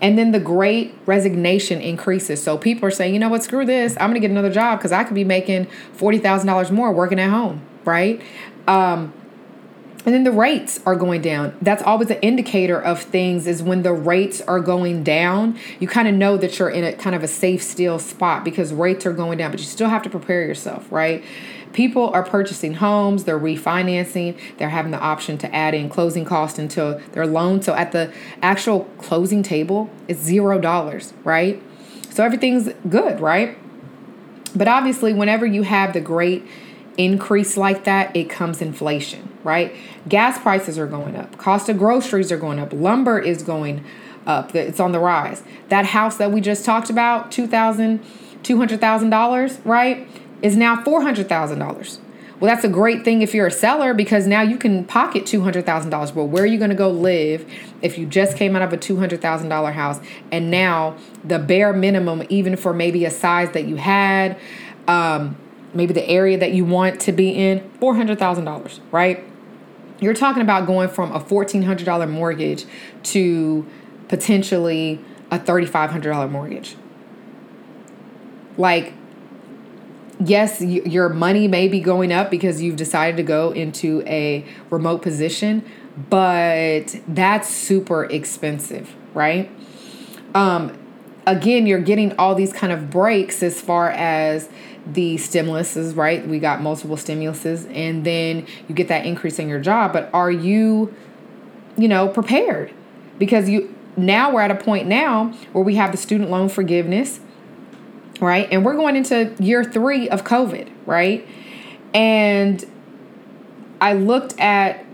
And 0.00 0.16
then 0.16 0.32
the 0.32 0.40
great 0.40 0.94
resignation 1.04 1.82
increases. 1.82 2.42
So 2.42 2.56
people 2.56 2.88
are 2.88 2.90
saying, 2.90 3.12
you 3.12 3.20
know 3.20 3.28
what, 3.28 3.42
screw 3.42 3.66
this. 3.66 3.94
I'm 4.00 4.08
going 4.08 4.14
to 4.14 4.20
get 4.20 4.30
another 4.30 4.50
job 4.50 4.78
because 4.78 4.90
I 4.90 5.04
could 5.04 5.14
be 5.14 5.24
making 5.24 5.66
$40,000 5.98 6.70
more 6.70 6.92
working 6.92 7.20
at 7.20 7.28
home, 7.28 7.60
right? 7.84 8.22
Um, 8.66 9.12
and 10.06 10.14
then 10.14 10.24
the 10.24 10.32
rates 10.32 10.80
are 10.86 10.96
going 10.96 11.20
down. 11.20 11.54
That's 11.60 11.82
always 11.82 12.08
an 12.08 12.20
indicator 12.20 12.80
of 12.80 13.02
things 13.02 13.46
is 13.46 13.62
when 13.62 13.82
the 13.82 13.92
rates 13.92 14.40
are 14.40 14.60
going 14.60 15.04
down, 15.04 15.58
you 15.78 15.88
kind 15.88 16.08
of 16.08 16.14
know 16.14 16.38
that 16.38 16.58
you're 16.58 16.70
in 16.70 16.84
a 16.84 16.94
kind 16.94 17.14
of 17.14 17.22
a 17.22 17.28
safe, 17.28 17.62
still 17.62 17.98
spot 17.98 18.44
because 18.44 18.72
rates 18.72 19.04
are 19.04 19.12
going 19.12 19.36
down, 19.36 19.50
but 19.50 19.60
you 19.60 19.66
still 19.66 19.90
have 19.90 20.02
to 20.04 20.08
prepare 20.08 20.46
yourself, 20.46 20.90
right? 20.90 21.22
People 21.78 22.10
are 22.10 22.24
purchasing 22.24 22.74
homes, 22.74 23.22
they're 23.22 23.38
refinancing, 23.38 24.36
they're 24.56 24.68
having 24.68 24.90
the 24.90 24.98
option 24.98 25.38
to 25.38 25.54
add 25.54 25.74
in 25.74 25.88
closing 25.88 26.24
cost 26.24 26.58
into 26.58 27.00
their 27.12 27.24
loan. 27.24 27.62
So 27.62 27.72
at 27.72 27.92
the 27.92 28.12
actual 28.42 28.86
closing 28.98 29.44
table, 29.44 29.88
it's 30.08 30.18
zero 30.18 30.58
dollars, 30.58 31.14
right? 31.22 31.62
So 32.10 32.24
everything's 32.24 32.70
good, 32.88 33.20
right? 33.20 33.56
But 34.56 34.66
obviously, 34.66 35.12
whenever 35.12 35.46
you 35.46 35.62
have 35.62 35.92
the 35.92 36.00
great 36.00 36.44
increase 36.96 37.56
like 37.56 37.84
that, 37.84 38.16
it 38.16 38.28
comes 38.28 38.60
inflation, 38.60 39.28
right? 39.44 39.72
Gas 40.08 40.36
prices 40.40 40.80
are 40.80 40.88
going 40.88 41.14
up, 41.14 41.38
cost 41.38 41.68
of 41.68 41.78
groceries 41.78 42.32
are 42.32 42.38
going 42.38 42.58
up, 42.58 42.72
lumber 42.72 43.20
is 43.20 43.44
going 43.44 43.84
up, 44.26 44.52
it's 44.52 44.80
on 44.80 44.90
the 44.90 44.98
rise. 44.98 45.44
That 45.68 45.86
house 45.86 46.16
that 46.16 46.32
we 46.32 46.40
just 46.40 46.64
talked 46.64 46.90
about, 46.90 47.30
$2,000, 47.30 48.00
$200,000, 48.42 49.60
right? 49.64 50.08
Is 50.42 50.56
now 50.56 50.82
$400,000. 50.82 51.98
Well, 52.40 52.48
that's 52.48 52.64
a 52.64 52.68
great 52.68 53.04
thing 53.04 53.22
if 53.22 53.34
you're 53.34 53.48
a 53.48 53.52
seller 53.52 53.92
because 53.94 54.28
now 54.28 54.42
you 54.42 54.58
can 54.58 54.84
pocket 54.84 55.24
$200,000. 55.24 56.14
Well, 56.14 56.28
where 56.28 56.44
are 56.44 56.46
you 56.46 56.58
going 56.58 56.70
to 56.70 56.76
go 56.76 56.88
live 56.88 57.50
if 57.82 57.98
you 57.98 58.06
just 58.06 58.36
came 58.36 58.54
out 58.54 58.62
of 58.62 58.72
a 58.72 58.76
$200,000 58.76 59.72
house 59.72 60.00
and 60.30 60.50
now 60.50 60.96
the 61.24 61.40
bare 61.40 61.72
minimum, 61.72 62.22
even 62.28 62.56
for 62.56 62.72
maybe 62.72 63.04
a 63.04 63.10
size 63.10 63.50
that 63.52 63.66
you 63.66 63.74
had, 63.74 64.38
um, 64.86 65.36
maybe 65.74 65.92
the 65.92 66.08
area 66.08 66.38
that 66.38 66.52
you 66.52 66.64
want 66.64 67.00
to 67.00 67.12
be 67.12 67.30
in, 67.30 67.58
$400,000, 67.80 68.80
right? 68.92 69.24
You're 70.00 70.14
talking 70.14 70.42
about 70.42 70.66
going 70.66 70.88
from 70.88 71.10
a 71.10 71.18
$1,400 71.18 72.08
mortgage 72.08 72.66
to 73.04 73.66
potentially 74.06 75.00
a 75.32 75.40
$3,500 75.40 76.30
mortgage. 76.30 76.76
Like, 78.56 78.92
yes, 80.24 80.60
your 80.60 81.08
money 81.08 81.48
may 81.48 81.68
be 81.68 81.80
going 81.80 82.12
up 82.12 82.30
because 82.30 82.62
you've 82.62 82.76
decided 82.76 83.16
to 83.16 83.22
go 83.22 83.50
into 83.52 84.02
a 84.06 84.44
remote 84.70 85.02
position, 85.02 85.64
but 86.10 87.00
that's 87.06 87.48
super 87.48 88.04
expensive, 88.04 88.94
right? 89.14 89.50
Um, 90.34 90.78
again, 91.26 91.66
you're 91.66 91.80
getting 91.80 92.16
all 92.18 92.34
these 92.34 92.52
kind 92.52 92.72
of 92.72 92.90
breaks 92.90 93.42
as 93.42 93.60
far 93.60 93.90
as 93.90 94.48
the 94.86 95.16
stimuluses, 95.16 95.96
right? 95.96 96.26
We 96.26 96.38
got 96.38 96.62
multiple 96.62 96.96
stimuluses, 96.96 97.70
and 97.74 98.04
then 98.04 98.46
you 98.68 98.74
get 98.74 98.88
that 98.88 99.06
increase 99.06 99.38
in 99.38 99.48
your 99.48 99.60
job. 99.60 99.92
But 99.92 100.10
are 100.12 100.30
you, 100.30 100.94
you 101.76 101.88
know, 101.88 102.08
prepared? 102.08 102.72
Because 103.18 103.48
you 103.48 103.74
now 103.96 104.32
we're 104.32 104.40
at 104.40 104.50
a 104.50 104.54
point 104.54 104.86
now 104.86 105.26
where 105.52 105.64
we 105.64 105.74
have 105.74 105.90
the 105.90 105.98
student 105.98 106.30
loan 106.30 106.48
forgiveness 106.48 107.20
right? 108.20 108.48
And 108.50 108.64
we're 108.64 108.76
going 108.76 108.96
into 108.96 109.34
year 109.38 109.64
three 109.64 110.08
of 110.08 110.24
COVID, 110.24 110.70
right? 110.86 111.26
And 111.94 112.64
I 113.80 113.94
looked 113.94 114.38
at 114.38 114.84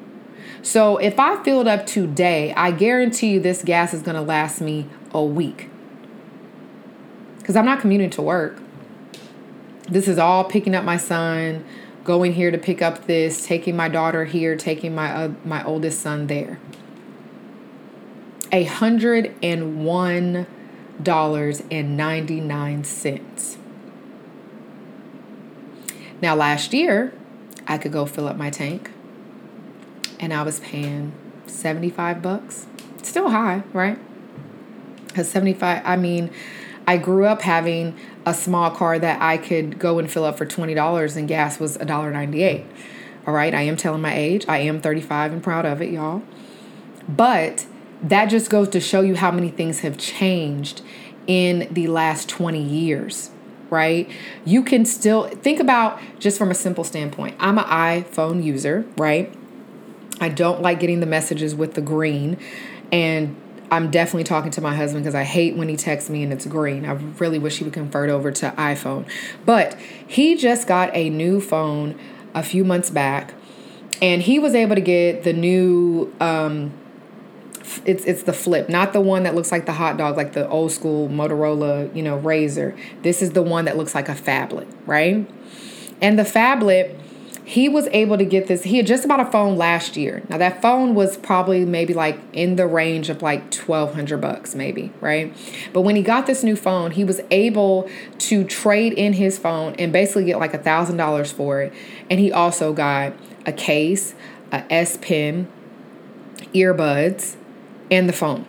So 0.62 0.96
if 0.98 1.18
I 1.18 1.42
fill 1.42 1.62
it 1.62 1.68
up 1.68 1.86
today, 1.86 2.52
I 2.54 2.70
guarantee 2.70 3.32
you 3.32 3.40
this 3.40 3.62
gas 3.62 3.94
is 3.94 4.02
to 4.02 4.20
last 4.20 4.60
me 4.60 4.86
a 5.12 5.24
week. 5.24 5.70
Because 7.38 7.56
I'm 7.56 7.64
not 7.64 7.80
commuting 7.80 8.10
to 8.10 8.22
work. 8.22 8.58
This 9.88 10.06
is 10.06 10.18
all 10.18 10.44
picking 10.44 10.74
up 10.74 10.84
my 10.84 10.98
son, 10.98 11.64
going 12.04 12.32
here 12.32 12.50
to 12.50 12.58
pick 12.58 12.82
up 12.82 13.06
this, 13.06 13.46
taking 13.46 13.76
my 13.76 13.88
daughter 13.88 14.24
here, 14.24 14.56
taking 14.56 14.94
my 14.94 15.12
uh, 15.12 15.32
my 15.44 15.64
oldest 15.64 16.00
son 16.00 16.26
there. 16.26 16.58
A 18.52 18.64
hundred 18.64 19.34
and 19.42 19.84
one 19.84 20.46
dollars 21.02 21.62
and 21.70 21.96
ninety 21.96 22.40
nine 22.40 22.84
cents. 22.84 23.58
Now 26.20 26.34
last 26.34 26.74
year, 26.74 27.14
I 27.66 27.78
could 27.78 27.92
go 27.92 28.06
fill 28.06 28.28
up 28.28 28.36
my 28.36 28.50
tank, 28.50 28.90
and 30.18 30.32
I 30.32 30.42
was 30.42 30.60
paying 30.60 31.12
seventy 31.46 31.90
five 31.90 32.22
bucks. 32.22 32.66
Still 33.02 33.30
high, 33.30 33.62
right? 33.72 33.98
Because 35.06 35.28
seventy 35.30 35.54
five. 35.54 35.82
I 35.84 35.96
mean, 35.96 36.30
I 36.90 36.96
grew 36.96 37.24
up 37.24 37.42
having 37.42 37.96
a 38.26 38.34
small 38.34 38.72
car 38.72 38.98
that 38.98 39.22
I 39.22 39.36
could 39.36 39.78
go 39.78 40.00
and 40.00 40.10
fill 40.10 40.24
up 40.24 40.36
for 40.36 40.44
$20 40.44 41.16
and 41.16 41.28
gas 41.28 41.60
was 41.60 41.78
$1.98. 41.78 42.66
All 43.28 43.32
right, 43.32 43.54
I 43.54 43.60
am 43.60 43.76
telling 43.76 44.02
my 44.02 44.12
age. 44.12 44.44
I 44.48 44.58
am 44.58 44.80
35 44.80 45.34
and 45.34 45.40
proud 45.40 45.64
of 45.66 45.80
it, 45.80 45.92
y'all. 45.92 46.24
But 47.08 47.64
that 48.02 48.26
just 48.26 48.50
goes 48.50 48.68
to 48.70 48.80
show 48.80 49.02
you 49.02 49.14
how 49.14 49.30
many 49.30 49.50
things 49.50 49.80
have 49.80 49.98
changed 49.98 50.82
in 51.28 51.68
the 51.72 51.86
last 51.86 52.28
20 52.28 52.60
years, 52.60 53.30
right? 53.70 54.10
You 54.44 54.64
can 54.64 54.84
still 54.84 55.28
think 55.28 55.60
about 55.60 56.00
just 56.18 56.38
from 56.38 56.50
a 56.50 56.56
simple 56.56 56.82
standpoint. 56.82 57.36
I'm 57.38 57.58
an 57.58 57.66
iPhone 57.66 58.42
user, 58.42 58.84
right? 58.96 59.32
I 60.20 60.28
don't 60.28 60.60
like 60.60 60.80
getting 60.80 60.98
the 60.98 61.06
messages 61.06 61.54
with 61.54 61.74
the 61.74 61.82
green 61.82 62.36
and 62.90 63.36
I'm 63.70 63.90
definitely 63.90 64.24
talking 64.24 64.50
to 64.52 64.60
my 64.60 64.74
husband 64.74 65.04
because 65.04 65.14
I 65.14 65.22
hate 65.22 65.56
when 65.56 65.68
he 65.68 65.76
texts 65.76 66.10
me 66.10 66.22
and 66.22 66.32
it's 66.32 66.46
green. 66.46 66.84
I 66.84 66.92
really 66.92 67.38
wish 67.38 67.58
he 67.58 67.64
would 67.64 67.72
convert 67.72 68.10
over 68.10 68.32
to 68.32 68.50
iPhone. 68.52 69.08
But 69.44 69.78
he 70.06 70.36
just 70.36 70.66
got 70.66 70.90
a 70.94 71.08
new 71.08 71.40
phone 71.40 71.98
a 72.34 72.42
few 72.42 72.64
months 72.64 72.90
back 72.90 73.34
and 74.02 74.22
he 74.22 74.38
was 74.38 74.54
able 74.54 74.74
to 74.74 74.80
get 74.80 75.24
the 75.24 75.32
new 75.32 76.14
um 76.20 76.72
it's 77.84 78.04
it's 78.04 78.24
the 78.24 78.32
flip, 78.32 78.68
not 78.68 78.92
the 78.92 79.00
one 79.00 79.22
that 79.22 79.34
looks 79.34 79.52
like 79.52 79.66
the 79.66 79.72
hot 79.72 79.96
dog, 79.96 80.16
like 80.16 80.32
the 80.32 80.48
old 80.48 80.72
school 80.72 81.08
Motorola, 81.08 81.94
you 81.94 82.02
know, 82.02 82.18
Razr. 82.18 82.76
This 83.02 83.22
is 83.22 83.30
the 83.30 83.42
one 83.42 83.66
that 83.66 83.76
looks 83.76 83.94
like 83.94 84.08
a 84.08 84.14
phablet, 84.14 84.66
right? 84.86 85.28
And 86.00 86.18
the 86.18 86.24
phablet 86.24 86.98
he 87.50 87.68
was 87.68 87.88
able 87.88 88.16
to 88.16 88.24
get 88.24 88.46
this. 88.46 88.62
He 88.62 88.76
had 88.76 88.86
just 88.86 89.08
bought 89.08 89.18
a 89.18 89.28
phone 89.28 89.56
last 89.56 89.96
year. 89.96 90.22
Now 90.28 90.38
that 90.38 90.62
phone 90.62 90.94
was 90.94 91.16
probably 91.16 91.64
maybe 91.64 91.92
like 91.92 92.16
in 92.32 92.54
the 92.54 92.64
range 92.64 93.10
of 93.10 93.22
like 93.22 93.50
twelve 93.50 93.92
hundred 93.94 94.20
bucks, 94.20 94.54
maybe 94.54 94.92
right. 95.00 95.36
But 95.72 95.80
when 95.80 95.96
he 95.96 96.02
got 96.02 96.28
this 96.28 96.44
new 96.44 96.54
phone, 96.54 96.92
he 96.92 97.02
was 97.02 97.20
able 97.32 97.90
to 98.18 98.44
trade 98.44 98.92
in 98.92 99.14
his 99.14 99.36
phone 99.36 99.74
and 99.80 99.92
basically 99.92 100.26
get 100.26 100.38
like 100.38 100.54
a 100.54 100.58
thousand 100.58 100.96
dollars 100.96 101.32
for 101.32 101.60
it. 101.60 101.72
And 102.08 102.20
he 102.20 102.30
also 102.30 102.72
got 102.72 103.14
a 103.44 103.52
case, 103.52 104.14
a 104.52 104.62
S 104.72 104.96
Pen, 104.98 105.50
earbuds, 106.54 107.34
and 107.90 108.08
the 108.08 108.12
phone. 108.12 108.46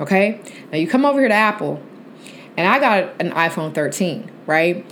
Okay. 0.00 0.40
Now 0.72 0.78
you 0.78 0.88
come 0.88 1.04
over 1.04 1.20
here 1.20 1.28
to 1.28 1.34
Apple, 1.34 1.82
and 2.56 2.66
I 2.66 2.78
got 2.78 3.20
an 3.20 3.30
iPhone 3.32 3.74
13, 3.74 4.30
right? 4.46 4.90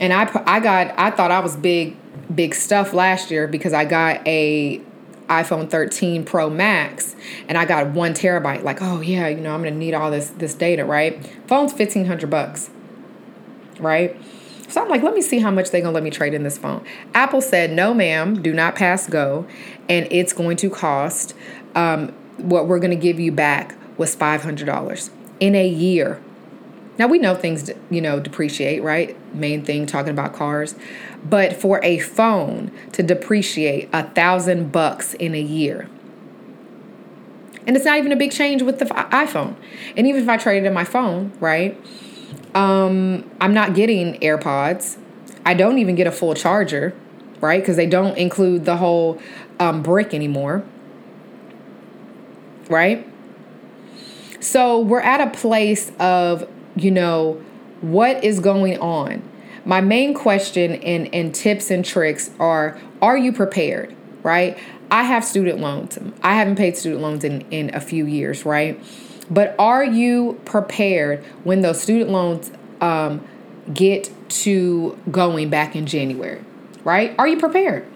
And 0.00 0.10
I 0.10 0.22
I 0.46 0.58
got 0.60 0.98
I 0.98 1.10
thought 1.10 1.30
I 1.30 1.40
was 1.40 1.54
big 1.54 1.98
big 2.34 2.54
stuff 2.54 2.92
last 2.92 3.30
year 3.30 3.46
because 3.46 3.72
I 3.72 3.84
got 3.84 4.26
a 4.26 4.80
iPhone 5.28 5.70
13 5.70 6.24
Pro 6.24 6.50
Max 6.50 7.16
and 7.48 7.56
I 7.56 7.64
got 7.64 7.88
one 7.88 8.12
terabyte. 8.12 8.62
Like, 8.62 8.82
oh 8.82 9.00
yeah, 9.00 9.28
you 9.28 9.40
know, 9.40 9.54
I'm 9.54 9.62
gonna 9.62 9.76
need 9.76 9.94
all 9.94 10.10
this 10.10 10.30
this 10.30 10.54
data, 10.54 10.84
right? 10.84 11.24
Phone's 11.46 11.72
fifteen 11.72 12.06
hundred 12.06 12.30
bucks, 12.30 12.70
right? 13.78 14.16
So 14.68 14.82
I'm 14.82 14.88
like, 14.88 15.02
let 15.02 15.14
me 15.14 15.22
see 15.22 15.38
how 15.38 15.50
much 15.50 15.70
they're 15.70 15.80
gonna 15.80 15.94
let 15.94 16.02
me 16.02 16.10
trade 16.10 16.34
in 16.34 16.42
this 16.42 16.58
phone. 16.58 16.84
Apple 17.14 17.40
said, 17.40 17.70
no, 17.70 17.94
ma'am, 17.94 18.42
do 18.42 18.52
not 18.52 18.74
pass 18.74 19.06
go, 19.06 19.46
and 19.88 20.08
it's 20.10 20.32
going 20.32 20.56
to 20.58 20.70
cost 20.70 21.34
um, 21.74 22.08
what 22.38 22.66
we're 22.66 22.80
gonna 22.80 22.96
give 22.96 23.20
you 23.20 23.32
back 23.32 23.76
was 23.96 24.14
five 24.14 24.42
hundred 24.42 24.66
dollars 24.66 25.10
in 25.40 25.54
a 25.54 25.66
year. 25.66 26.20
Now 26.98 27.08
we 27.08 27.18
know 27.18 27.34
things, 27.34 27.70
you 27.90 28.00
know, 28.00 28.20
depreciate, 28.20 28.82
right? 28.82 29.16
Main 29.34 29.64
thing 29.64 29.86
talking 29.86 30.10
about 30.12 30.32
cars. 30.32 30.74
But 31.24 31.54
for 31.54 31.80
a 31.84 31.98
phone 31.98 32.70
to 32.92 33.02
depreciate 33.02 33.88
a 33.92 34.04
thousand 34.10 34.72
bucks 34.72 35.14
in 35.14 35.34
a 35.34 35.40
year, 35.40 35.88
and 37.66 37.76
it's 37.76 37.84
not 37.86 37.98
even 37.98 38.12
a 38.12 38.16
big 38.16 38.30
change 38.32 38.62
with 38.62 38.78
the 38.78 38.84
iPhone. 38.86 39.56
And 39.96 40.06
even 40.06 40.22
if 40.22 40.28
I 40.28 40.36
traded 40.36 40.66
in 40.66 40.74
my 40.74 40.84
phone, 40.84 41.32
right? 41.40 41.80
Um, 42.54 43.30
I'm 43.40 43.54
not 43.54 43.74
getting 43.74 44.20
AirPods. 44.20 44.98
I 45.46 45.54
don't 45.54 45.78
even 45.78 45.94
get 45.94 46.06
a 46.06 46.12
full 46.12 46.34
charger, 46.34 46.94
right? 47.40 47.60
Because 47.60 47.76
they 47.76 47.86
don't 47.86 48.16
include 48.18 48.66
the 48.66 48.76
whole 48.76 49.20
um, 49.58 49.82
brick 49.82 50.14
anymore. 50.14 50.64
right? 52.68 53.06
So 54.40 54.80
we're 54.80 55.00
at 55.00 55.20
a 55.20 55.30
place 55.30 55.90
of, 55.98 56.48
you 56.76 56.90
know, 56.90 57.42
what 57.80 58.22
is 58.24 58.40
going 58.40 58.78
on? 58.78 59.22
My 59.64 59.80
main 59.80 60.14
question 60.14 60.74
and, 60.74 61.12
and 61.14 61.34
tips 61.34 61.70
and 61.70 61.84
tricks 61.84 62.30
are 62.38 62.78
are 63.00 63.16
you 63.16 63.32
prepared, 63.32 63.94
right? 64.22 64.58
I 64.90 65.02
have 65.04 65.24
student 65.24 65.60
loans. 65.60 65.98
I 66.22 66.34
haven't 66.34 66.56
paid 66.56 66.76
student 66.76 67.02
loans 67.02 67.24
in, 67.24 67.42
in 67.50 67.74
a 67.74 67.80
few 67.80 68.06
years, 68.06 68.44
right? 68.44 68.80
But 69.30 69.54
are 69.58 69.84
you 69.84 70.40
prepared 70.44 71.24
when 71.44 71.62
those 71.62 71.80
student 71.80 72.10
loans 72.10 72.50
um, 72.80 73.26
get 73.72 74.10
to 74.28 74.98
going 75.10 75.48
back 75.48 75.74
in 75.74 75.86
January, 75.86 76.44
right? 76.84 77.14
Are 77.18 77.26
you 77.26 77.38
prepared? 77.38 77.86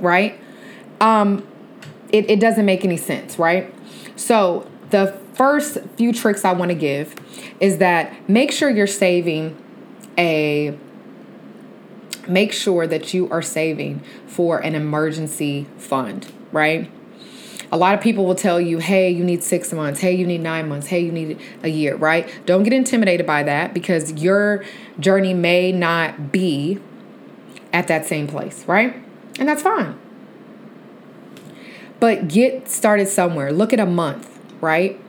Right? 0.00 0.40
Um, 1.00 1.46
it, 2.10 2.30
it 2.30 2.40
doesn't 2.40 2.64
make 2.64 2.84
any 2.84 2.96
sense, 2.96 3.38
right? 3.38 3.72
So, 4.16 4.70
the 4.90 5.18
first 5.34 5.78
few 5.96 6.12
tricks 6.12 6.44
I 6.44 6.52
want 6.52 6.70
to 6.70 6.74
give 6.74 7.14
is 7.60 7.78
that 7.78 8.28
make 8.28 8.52
sure 8.52 8.70
you're 8.70 8.86
saving 8.86 9.56
a 10.16 10.76
make 12.28 12.52
sure 12.52 12.86
that 12.86 13.12
you 13.12 13.28
are 13.30 13.42
saving 13.42 14.00
for 14.26 14.58
an 14.58 14.74
emergency 14.74 15.66
fund, 15.76 16.32
right? 16.52 16.90
A 17.70 17.76
lot 17.76 17.94
of 17.94 18.00
people 18.00 18.24
will 18.24 18.34
tell 18.34 18.60
you, 18.60 18.78
hey, 18.78 19.10
you 19.10 19.24
need 19.24 19.42
six 19.42 19.72
months. 19.72 20.00
Hey, 20.00 20.14
you 20.14 20.26
need 20.26 20.40
nine 20.40 20.68
months. 20.68 20.86
Hey, 20.86 21.00
you 21.00 21.10
need 21.10 21.40
a 21.62 21.68
year, 21.68 21.96
right? 21.96 22.30
Don't 22.46 22.62
get 22.62 22.72
intimidated 22.72 23.26
by 23.26 23.42
that 23.42 23.74
because 23.74 24.12
your 24.22 24.64
journey 24.98 25.34
may 25.34 25.72
not 25.72 26.30
be 26.30 26.78
at 27.72 27.88
that 27.88 28.06
same 28.06 28.26
place, 28.26 28.64
right? 28.66 28.94
And 29.38 29.48
that's 29.48 29.62
fine. 29.62 29.98
But 31.98 32.28
get 32.28 32.68
started 32.68 33.08
somewhere. 33.08 33.52
Look 33.52 33.72
at 33.72 33.80
a 33.80 33.86
month, 33.86 34.38
right? 34.60 35.00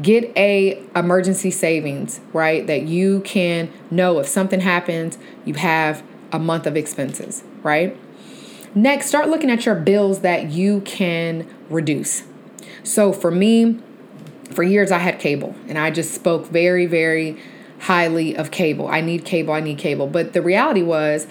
Get 0.00 0.36
a 0.36 0.82
emergency 0.94 1.50
savings, 1.50 2.20
right? 2.32 2.66
That 2.66 2.82
you 2.82 3.20
can 3.20 3.72
know 3.90 4.18
if 4.18 4.26
something 4.26 4.60
happens, 4.60 5.16
you 5.44 5.54
have 5.54 6.02
a 6.32 6.38
month 6.38 6.66
of 6.66 6.76
expenses, 6.76 7.44
right? 7.62 7.96
Next, 8.74 9.06
start 9.06 9.28
looking 9.28 9.50
at 9.50 9.64
your 9.64 9.74
bills 9.74 10.20
that 10.20 10.50
you 10.50 10.82
can 10.82 11.46
reduce. 11.70 12.24
So 12.82 13.12
for 13.12 13.30
me, 13.30 13.80
for 14.50 14.62
years 14.62 14.92
I 14.92 14.98
had 14.98 15.18
cable 15.18 15.54
and 15.66 15.78
I 15.78 15.90
just 15.90 16.14
spoke 16.14 16.46
very, 16.46 16.86
very 16.86 17.40
highly 17.80 18.36
of 18.36 18.50
cable. 18.50 18.88
I 18.88 19.00
need 19.00 19.24
cable, 19.24 19.54
I 19.54 19.60
need 19.60 19.78
cable. 19.78 20.06
But 20.06 20.34
the 20.34 20.42
reality 20.42 20.82
was, 20.82 21.26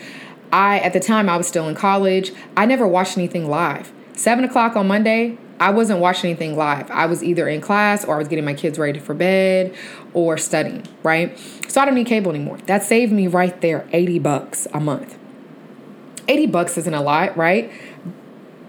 I, 0.51 0.79
at 0.79 0.93
the 0.93 0.99
time, 0.99 1.27
I 1.29 1.37
was 1.37 1.47
still 1.47 1.67
in 1.67 1.75
college. 1.75 2.31
I 2.55 2.65
never 2.65 2.87
watched 2.87 3.17
anything 3.17 3.49
live. 3.49 3.91
Seven 4.13 4.43
o'clock 4.43 4.75
on 4.75 4.87
Monday, 4.87 5.37
I 5.59 5.71
wasn't 5.71 5.99
watching 5.99 6.31
anything 6.31 6.57
live. 6.57 6.91
I 6.91 7.05
was 7.05 7.23
either 7.23 7.47
in 7.47 7.61
class 7.61 8.03
or 8.03 8.15
I 8.15 8.17
was 8.17 8.27
getting 8.27 8.43
my 8.45 8.53
kids 8.53 8.77
ready 8.77 8.99
for 8.99 9.13
bed 9.13 9.73
or 10.13 10.37
studying, 10.37 10.85
right? 11.03 11.37
So 11.69 11.81
I 11.81 11.85
don't 11.85 11.95
need 11.95 12.07
cable 12.07 12.31
anymore. 12.31 12.57
That 12.65 12.83
saved 12.83 13.11
me 13.11 13.27
right 13.27 13.59
there 13.61 13.87
80 13.93 14.19
bucks 14.19 14.67
a 14.73 14.79
month. 14.79 15.17
80 16.27 16.47
bucks 16.47 16.77
isn't 16.77 16.93
a 16.93 17.01
lot, 17.01 17.37
right? 17.37 17.71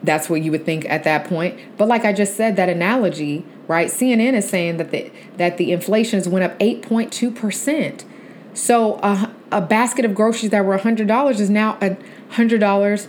That's 0.02 0.30
what 0.30 0.42
you 0.42 0.50
would 0.52 0.64
think 0.64 0.84
at 0.88 1.04
that 1.04 1.26
point. 1.26 1.58
But 1.76 1.88
like 1.88 2.04
I 2.04 2.12
just 2.12 2.36
said, 2.36 2.56
that 2.56 2.68
analogy, 2.68 3.44
right? 3.66 3.88
CNN 3.88 4.34
is 4.34 4.48
saying 4.48 4.76
that 4.76 4.90
the 4.90 5.10
that 5.36 5.56
the 5.56 5.72
inflations 5.72 6.28
went 6.28 6.44
up 6.44 6.58
8.2%. 6.60 8.04
So 8.54 8.98
a, 9.02 9.34
a 9.50 9.60
basket 9.60 10.04
of 10.04 10.14
groceries 10.14 10.50
that 10.50 10.64
were 10.64 10.78
$100 10.78 11.40
is 11.40 11.50
now 11.50 11.76
a 11.80 11.96
$100 12.32 13.08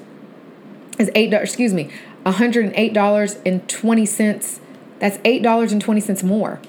is 0.99 1.09
$8 1.09 1.41
excuse 1.41 1.73
me, 1.73 1.91
$108.20. 2.31 4.59
That's 4.99 5.17
$8.20 5.19 6.23
more. 6.23 6.59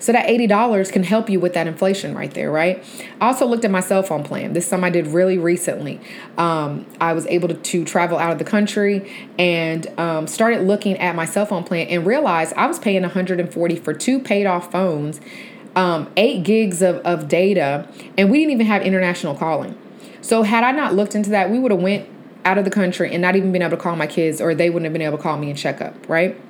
So 0.00 0.12
that 0.12 0.28
$80 0.28 0.92
can 0.92 1.02
help 1.02 1.28
you 1.28 1.40
with 1.40 1.52
that 1.52 1.66
inflation 1.66 2.14
right 2.14 2.32
there, 2.32 2.50
right? 2.50 2.82
I 3.20 3.26
also 3.26 3.44
looked 3.44 3.66
at 3.66 3.70
my 3.70 3.80
cell 3.80 4.02
phone 4.02 4.24
plan. 4.24 4.54
This 4.54 4.64
is 4.64 4.70
something 4.70 4.86
I 4.86 4.90
did 4.90 5.08
really 5.08 5.36
recently. 5.36 6.00
Um, 6.38 6.86
I 7.02 7.12
was 7.12 7.26
able 7.26 7.48
to, 7.48 7.54
to, 7.54 7.84
travel 7.84 8.16
out 8.16 8.32
of 8.32 8.38
the 8.38 8.44
country 8.44 9.12
and 9.38 9.86
um, 9.98 10.26
started 10.26 10.62
looking 10.62 10.96
at 10.96 11.14
my 11.14 11.26
cell 11.26 11.44
phone 11.44 11.64
plan 11.64 11.86
and 11.88 12.06
realized 12.06 12.54
I 12.54 12.66
was 12.66 12.78
paying 12.78 13.02
140 13.02 13.76
for 13.76 13.92
two 13.92 14.20
paid 14.20 14.46
off 14.46 14.72
phones, 14.72 15.20
um, 15.76 16.10
eight 16.16 16.44
gigs 16.44 16.80
of, 16.80 16.96
of 16.98 17.28
data, 17.28 17.86
and 18.16 18.30
we 18.30 18.38
didn't 18.38 18.52
even 18.52 18.66
have 18.66 18.80
international 18.80 19.34
calling. 19.34 19.76
So 20.22 20.44
had 20.44 20.64
I 20.64 20.72
not 20.72 20.94
looked 20.94 21.14
into 21.14 21.28
that, 21.30 21.50
we 21.50 21.58
would 21.58 21.72
have 21.72 21.82
went 21.82 22.08
out 22.44 22.58
of 22.58 22.64
the 22.64 22.70
country 22.70 23.12
and 23.12 23.20
not 23.22 23.36
even 23.36 23.52
been 23.52 23.62
able 23.62 23.76
to 23.76 23.82
call 23.82 23.96
my 23.96 24.06
kids 24.06 24.40
or 24.40 24.54
they 24.54 24.70
wouldn't 24.70 24.84
have 24.84 24.92
been 24.92 25.02
able 25.02 25.16
to 25.16 25.22
call 25.22 25.36
me 25.36 25.50
and 25.50 25.58
check 25.58 25.80
up, 25.80 26.08
right? 26.08 26.40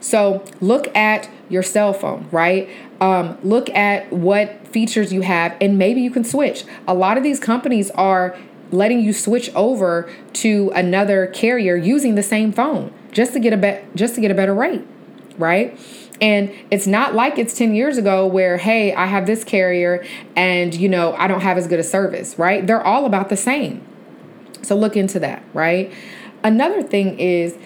So 0.00 0.44
look 0.60 0.94
at 0.96 1.28
your 1.48 1.62
cell 1.62 1.92
phone, 1.92 2.28
right? 2.30 2.68
Um, 3.00 3.38
look 3.42 3.68
at 3.70 4.12
what 4.12 4.66
features 4.68 5.12
you 5.12 5.22
have, 5.22 5.56
and 5.60 5.78
maybe 5.78 6.00
you 6.00 6.10
can 6.10 6.24
switch. 6.24 6.64
A 6.86 6.94
lot 6.94 7.16
of 7.16 7.22
these 7.22 7.40
companies 7.40 7.90
are 7.92 8.36
letting 8.70 9.00
you 9.00 9.12
switch 9.12 9.52
over 9.54 10.10
to 10.32 10.70
another 10.74 11.26
carrier 11.28 11.76
using 11.76 12.14
the 12.14 12.22
same 12.22 12.52
phone 12.52 12.92
just 13.12 13.32
to 13.32 13.40
get 13.40 13.52
a 13.52 13.56
be- 13.56 13.80
just 13.94 14.14
to 14.16 14.20
get 14.20 14.30
a 14.30 14.34
better 14.34 14.54
rate, 14.54 14.84
right? 15.38 15.78
And 16.20 16.52
it's 16.70 16.86
not 16.86 17.14
like 17.14 17.38
it's 17.38 17.56
10 17.56 17.74
years 17.74 17.98
ago 17.98 18.26
where, 18.26 18.56
hey, 18.56 18.94
I 18.94 19.06
have 19.06 19.26
this 19.26 19.44
carrier 19.44 20.04
and, 20.34 20.74
you 20.74 20.88
know, 20.88 21.14
I 21.14 21.26
don't 21.26 21.40
have 21.40 21.58
as 21.58 21.66
good 21.66 21.78
a 21.78 21.84
service, 21.84 22.38
right? 22.38 22.66
They're 22.66 22.82
all 22.82 23.04
about 23.04 23.28
the 23.28 23.36
same. 23.36 23.84
So 24.66 24.76
look 24.76 24.96
into 24.96 25.20
that, 25.20 25.42
right? 25.54 25.92
Another 26.42 26.82
thing 26.82 27.18
is 27.18 27.56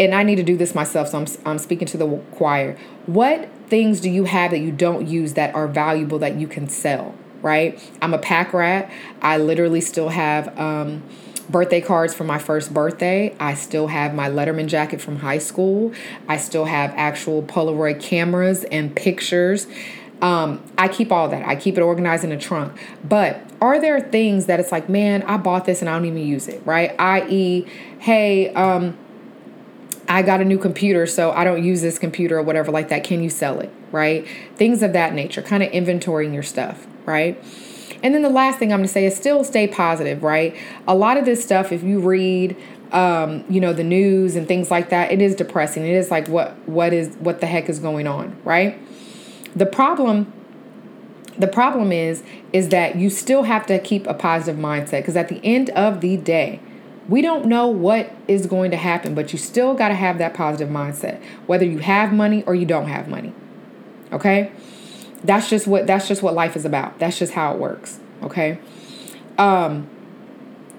and 0.00 0.14
I 0.14 0.22
need 0.22 0.36
to 0.36 0.42
do 0.42 0.56
this 0.56 0.74
myself, 0.74 1.08
so 1.08 1.18
I'm, 1.18 1.26
I'm 1.44 1.58
speaking 1.58 1.86
to 1.88 1.98
the 1.98 2.08
choir. 2.32 2.78
What 3.04 3.50
things 3.68 4.00
do 4.00 4.08
you 4.08 4.24
have 4.24 4.50
that 4.50 4.60
you 4.60 4.72
don't 4.72 5.06
use 5.06 5.34
that 5.34 5.54
are 5.54 5.68
valuable 5.68 6.18
that 6.20 6.36
you 6.36 6.48
can 6.48 6.70
sell, 6.70 7.14
right? 7.42 7.78
I'm 8.00 8.14
a 8.14 8.18
pack 8.18 8.54
rat. 8.54 8.90
I 9.20 9.36
literally 9.36 9.82
still 9.82 10.08
have 10.08 10.58
um, 10.58 11.02
birthday 11.50 11.82
cards 11.82 12.14
from 12.14 12.28
my 12.28 12.38
first 12.38 12.72
birthday. 12.72 13.36
I 13.38 13.52
still 13.52 13.88
have 13.88 14.14
my 14.14 14.30
Letterman 14.30 14.68
jacket 14.68 15.02
from 15.02 15.16
high 15.16 15.38
school. 15.38 15.92
I 16.28 16.38
still 16.38 16.64
have 16.64 16.94
actual 16.96 17.42
Polaroid 17.42 18.00
cameras 18.00 18.64
and 18.64 18.96
pictures. 18.96 19.66
Um, 20.22 20.62
I 20.76 20.88
keep 20.88 21.10
all 21.10 21.28
that. 21.28 21.46
I 21.46 21.56
keep 21.56 21.78
it 21.78 21.80
organized 21.80 22.24
in 22.24 22.32
a 22.32 22.38
trunk. 22.38 22.78
But 23.02 23.42
are 23.60 23.80
there 23.80 24.00
things 24.00 24.46
that 24.46 24.60
it's 24.60 24.72
like, 24.72 24.88
man, 24.88 25.22
I 25.22 25.36
bought 25.36 25.64
this 25.64 25.80
and 25.80 25.88
I 25.88 25.94
don't 25.94 26.04
even 26.04 26.26
use 26.26 26.48
it, 26.48 26.62
right? 26.64 26.94
I.e., 26.98 27.66
hey, 28.00 28.52
um, 28.54 28.96
I 30.08 30.22
got 30.22 30.40
a 30.40 30.44
new 30.44 30.58
computer, 30.58 31.06
so 31.06 31.30
I 31.30 31.44
don't 31.44 31.62
use 31.62 31.82
this 31.82 31.98
computer 31.98 32.38
or 32.38 32.42
whatever 32.42 32.72
like 32.72 32.88
that. 32.88 33.04
Can 33.04 33.22
you 33.22 33.30
sell 33.30 33.60
it? 33.60 33.72
Right? 33.92 34.26
Things 34.56 34.82
of 34.82 34.92
that 34.92 35.14
nature, 35.14 35.42
kind 35.42 35.62
of 35.62 35.70
inventorying 35.72 36.34
your 36.34 36.42
stuff, 36.42 36.86
right? 37.06 37.42
And 38.02 38.14
then 38.14 38.22
the 38.22 38.30
last 38.30 38.58
thing 38.58 38.72
I'm 38.72 38.78
going 38.78 38.86
to 38.86 38.92
say 38.92 39.04
is 39.04 39.16
still 39.16 39.44
stay 39.44 39.66
positive, 39.66 40.22
right? 40.22 40.56
A 40.88 40.94
lot 40.94 41.16
of 41.16 41.24
this 41.24 41.42
stuff, 41.42 41.70
if 41.72 41.82
you 41.82 42.00
read, 42.00 42.56
um, 42.92 43.44
you 43.48 43.60
know, 43.60 43.72
the 43.72 43.84
news 43.84 44.36
and 44.36 44.48
things 44.48 44.70
like 44.70 44.90
that, 44.90 45.12
it 45.12 45.20
is 45.20 45.34
depressing. 45.34 45.84
It 45.84 45.94
is 45.94 46.10
like 46.10 46.28
what 46.28 46.56
what 46.68 46.92
is 46.92 47.14
what 47.16 47.40
the 47.40 47.46
heck 47.46 47.68
is 47.68 47.78
going 47.78 48.06
on, 48.06 48.36
right? 48.44 48.78
The 49.54 49.66
problem 49.66 50.32
the 51.38 51.48
problem 51.48 51.90
is 51.90 52.22
is 52.52 52.68
that 52.68 52.96
you 52.96 53.08
still 53.08 53.44
have 53.44 53.66
to 53.66 53.78
keep 53.78 54.06
a 54.06 54.14
positive 54.14 54.60
mindset 54.60 55.00
because 55.00 55.16
at 55.16 55.28
the 55.28 55.40
end 55.42 55.70
of 55.70 56.00
the 56.00 56.16
day, 56.18 56.60
we 57.08 57.22
don't 57.22 57.46
know 57.46 57.66
what 57.66 58.12
is 58.28 58.46
going 58.46 58.70
to 58.72 58.76
happen, 58.76 59.14
but 59.14 59.32
you 59.32 59.38
still 59.38 59.74
got 59.74 59.88
to 59.88 59.94
have 59.94 60.18
that 60.18 60.34
positive 60.34 60.68
mindset, 60.68 61.22
whether 61.46 61.64
you 61.64 61.78
have 61.78 62.12
money 62.12 62.44
or 62.44 62.54
you 62.54 62.66
don't 62.66 62.88
have 62.88 63.08
money. 63.08 63.32
Okay? 64.12 64.52
That's 65.24 65.48
just 65.48 65.66
what 65.66 65.86
that's 65.86 66.08
just 66.08 66.22
what 66.22 66.34
life 66.34 66.56
is 66.56 66.64
about. 66.64 66.98
That's 66.98 67.18
just 67.18 67.32
how 67.32 67.54
it 67.54 67.58
works. 67.58 68.00
Okay? 68.22 68.58
Um 69.38 69.88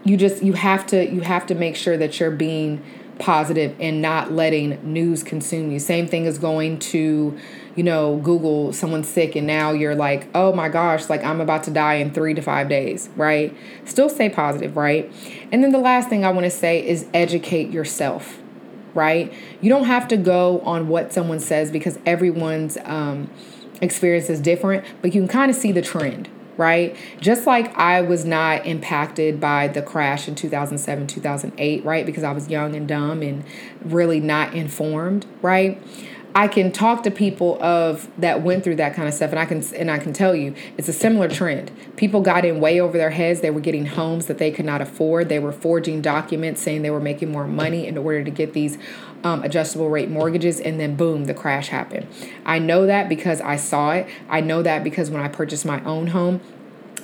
you 0.03 0.17
just 0.17 0.43
you 0.43 0.53
have 0.53 0.85
to 0.87 1.11
you 1.11 1.21
have 1.21 1.45
to 1.47 1.55
make 1.55 1.75
sure 1.75 1.97
that 1.97 2.19
you're 2.19 2.31
being 2.31 2.83
positive 3.21 3.75
and 3.79 4.01
not 4.01 4.31
letting 4.31 4.79
news 4.83 5.23
consume 5.23 5.71
you. 5.71 5.79
Same 5.79 6.07
thing 6.07 6.25
as 6.25 6.39
going 6.39 6.79
to, 6.79 7.37
you 7.75 7.83
know, 7.83 8.17
Google 8.17 8.73
someone's 8.73 9.07
sick 9.07 9.35
and 9.35 9.45
now 9.45 9.71
you're 9.71 9.95
like, 9.95 10.27
oh 10.35 10.51
my 10.53 10.67
gosh, 10.67 11.07
like 11.07 11.23
I'm 11.23 11.39
about 11.39 11.63
to 11.63 11.71
die 11.71 11.95
in 11.95 12.11
three 12.11 12.33
to 12.33 12.41
five 12.41 12.67
days, 12.67 13.09
right? 13.15 13.55
Still 13.85 14.09
stay 14.09 14.29
positive, 14.29 14.75
right? 14.75 15.11
And 15.51 15.63
then 15.63 15.71
the 15.71 15.77
last 15.77 16.09
thing 16.09 16.25
I 16.25 16.31
want 16.31 16.45
to 16.45 16.51
say 16.51 16.85
is 16.85 17.05
educate 17.13 17.69
yourself, 17.69 18.39
right? 18.95 19.31
You 19.61 19.69
don't 19.69 19.85
have 19.85 20.07
to 20.09 20.17
go 20.17 20.59
on 20.61 20.87
what 20.87 21.13
someone 21.13 21.39
says 21.39 21.71
because 21.71 21.99
everyone's 22.05 22.77
um, 22.83 23.29
experience 23.81 24.29
is 24.29 24.41
different, 24.41 24.83
but 25.01 25.13
you 25.13 25.21
can 25.21 25.27
kind 25.27 25.51
of 25.51 25.55
see 25.55 25.71
the 25.71 25.83
trend, 25.83 26.27
right? 26.61 26.95
Just 27.19 27.47
like 27.47 27.75
I 27.75 28.01
was 28.01 28.23
not 28.23 28.67
impacted 28.67 29.41
by 29.41 29.67
the 29.67 29.81
crash 29.81 30.27
in 30.27 30.35
2007, 30.35 31.07
2008, 31.07 31.83
right? 31.83 32.05
Because 32.05 32.23
I 32.23 32.31
was 32.31 32.49
young 32.49 32.75
and 32.75 32.87
dumb 32.87 33.23
and 33.23 33.43
really 33.83 34.19
not 34.19 34.53
informed, 34.53 35.25
right? 35.41 35.81
I 36.33 36.47
can 36.47 36.71
talk 36.71 37.03
to 37.03 37.11
people 37.11 37.61
of 37.61 38.09
that 38.19 38.41
went 38.41 38.63
through 38.63 38.77
that 38.77 38.93
kind 38.93 39.07
of 39.07 39.13
stuff 39.13 39.31
and 39.31 39.39
I 39.39 39.45
can 39.45 39.63
and 39.75 39.91
I 39.91 39.99
can 39.99 40.13
tell 40.13 40.33
you 40.33 40.55
it's 40.77 40.87
a 40.87 40.93
similar 40.93 41.27
trend. 41.27 41.71
People 41.97 42.21
got 42.21 42.45
in 42.45 42.61
way 42.61 42.79
over 42.79 42.97
their 42.97 43.09
heads. 43.09 43.41
They 43.41 43.49
were 43.49 43.59
getting 43.59 43.85
homes 43.85 44.27
that 44.27 44.37
they 44.37 44.49
could 44.49 44.65
not 44.65 44.81
afford. 44.81 45.27
They 45.27 45.39
were 45.39 45.51
forging 45.51 46.01
documents 46.01 46.61
saying 46.61 46.83
they 46.83 46.89
were 46.89 47.01
making 47.01 47.31
more 47.31 47.47
money 47.47 47.85
in 47.85 47.97
order 47.97 48.23
to 48.23 48.31
get 48.31 48.53
these 48.53 48.77
um, 49.23 49.43
adjustable 49.43 49.89
rate 49.89 50.09
mortgages 50.09 50.59
and 50.59 50.79
then 50.79 50.95
boom 50.95 51.25
the 51.25 51.33
crash 51.33 51.67
happened. 51.67 52.07
I 52.45 52.59
know 52.59 52.85
that 52.85 53.09
because 53.09 53.41
I 53.41 53.57
saw 53.57 53.91
it. 53.91 54.07
I 54.29 54.39
know 54.39 54.61
that 54.63 54.83
because 54.83 55.09
when 55.09 55.21
I 55.21 55.27
purchased 55.27 55.65
my 55.65 55.83
own 55.83 56.07
home 56.07 56.39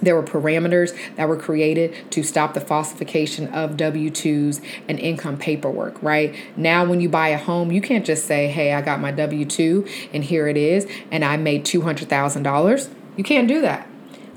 there 0.01 0.15
were 0.15 0.23
parameters 0.23 0.97
that 1.15 1.27
were 1.27 1.37
created 1.37 2.11
to 2.11 2.23
stop 2.23 2.53
the 2.53 2.61
falsification 2.61 3.47
of 3.49 3.77
W 3.77 4.09
2s 4.09 4.61
and 4.87 4.99
income 4.99 5.37
paperwork, 5.37 6.01
right? 6.01 6.35
Now, 6.55 6.85
when 6.85 7.01
you 7.01 7.09
buy 7.09 7.29
a 7.29 7.37
home, 7.37 7.71
you 7.71 7.81
can't 7.81 8.05
just 8.05 8.25
say, 8.25 8.47
hey, 8.47 8.73
I 8.73 8.81
got 8.81 8.99
my 8.99 9.11
W 9.11 9.45
2 9.45 9.87
and 10.13 10.23
here 10.23 10.47
it 10.47 10.57
is, 10.57 10.87
and 11.11 11.23
I 11.23 11.37
made 11.37 11.65
$200,000. 11.65 12.89
You 13.15 13.23
can't 13.23 13.47
do 13.47 13.61
that. 13.61 13.87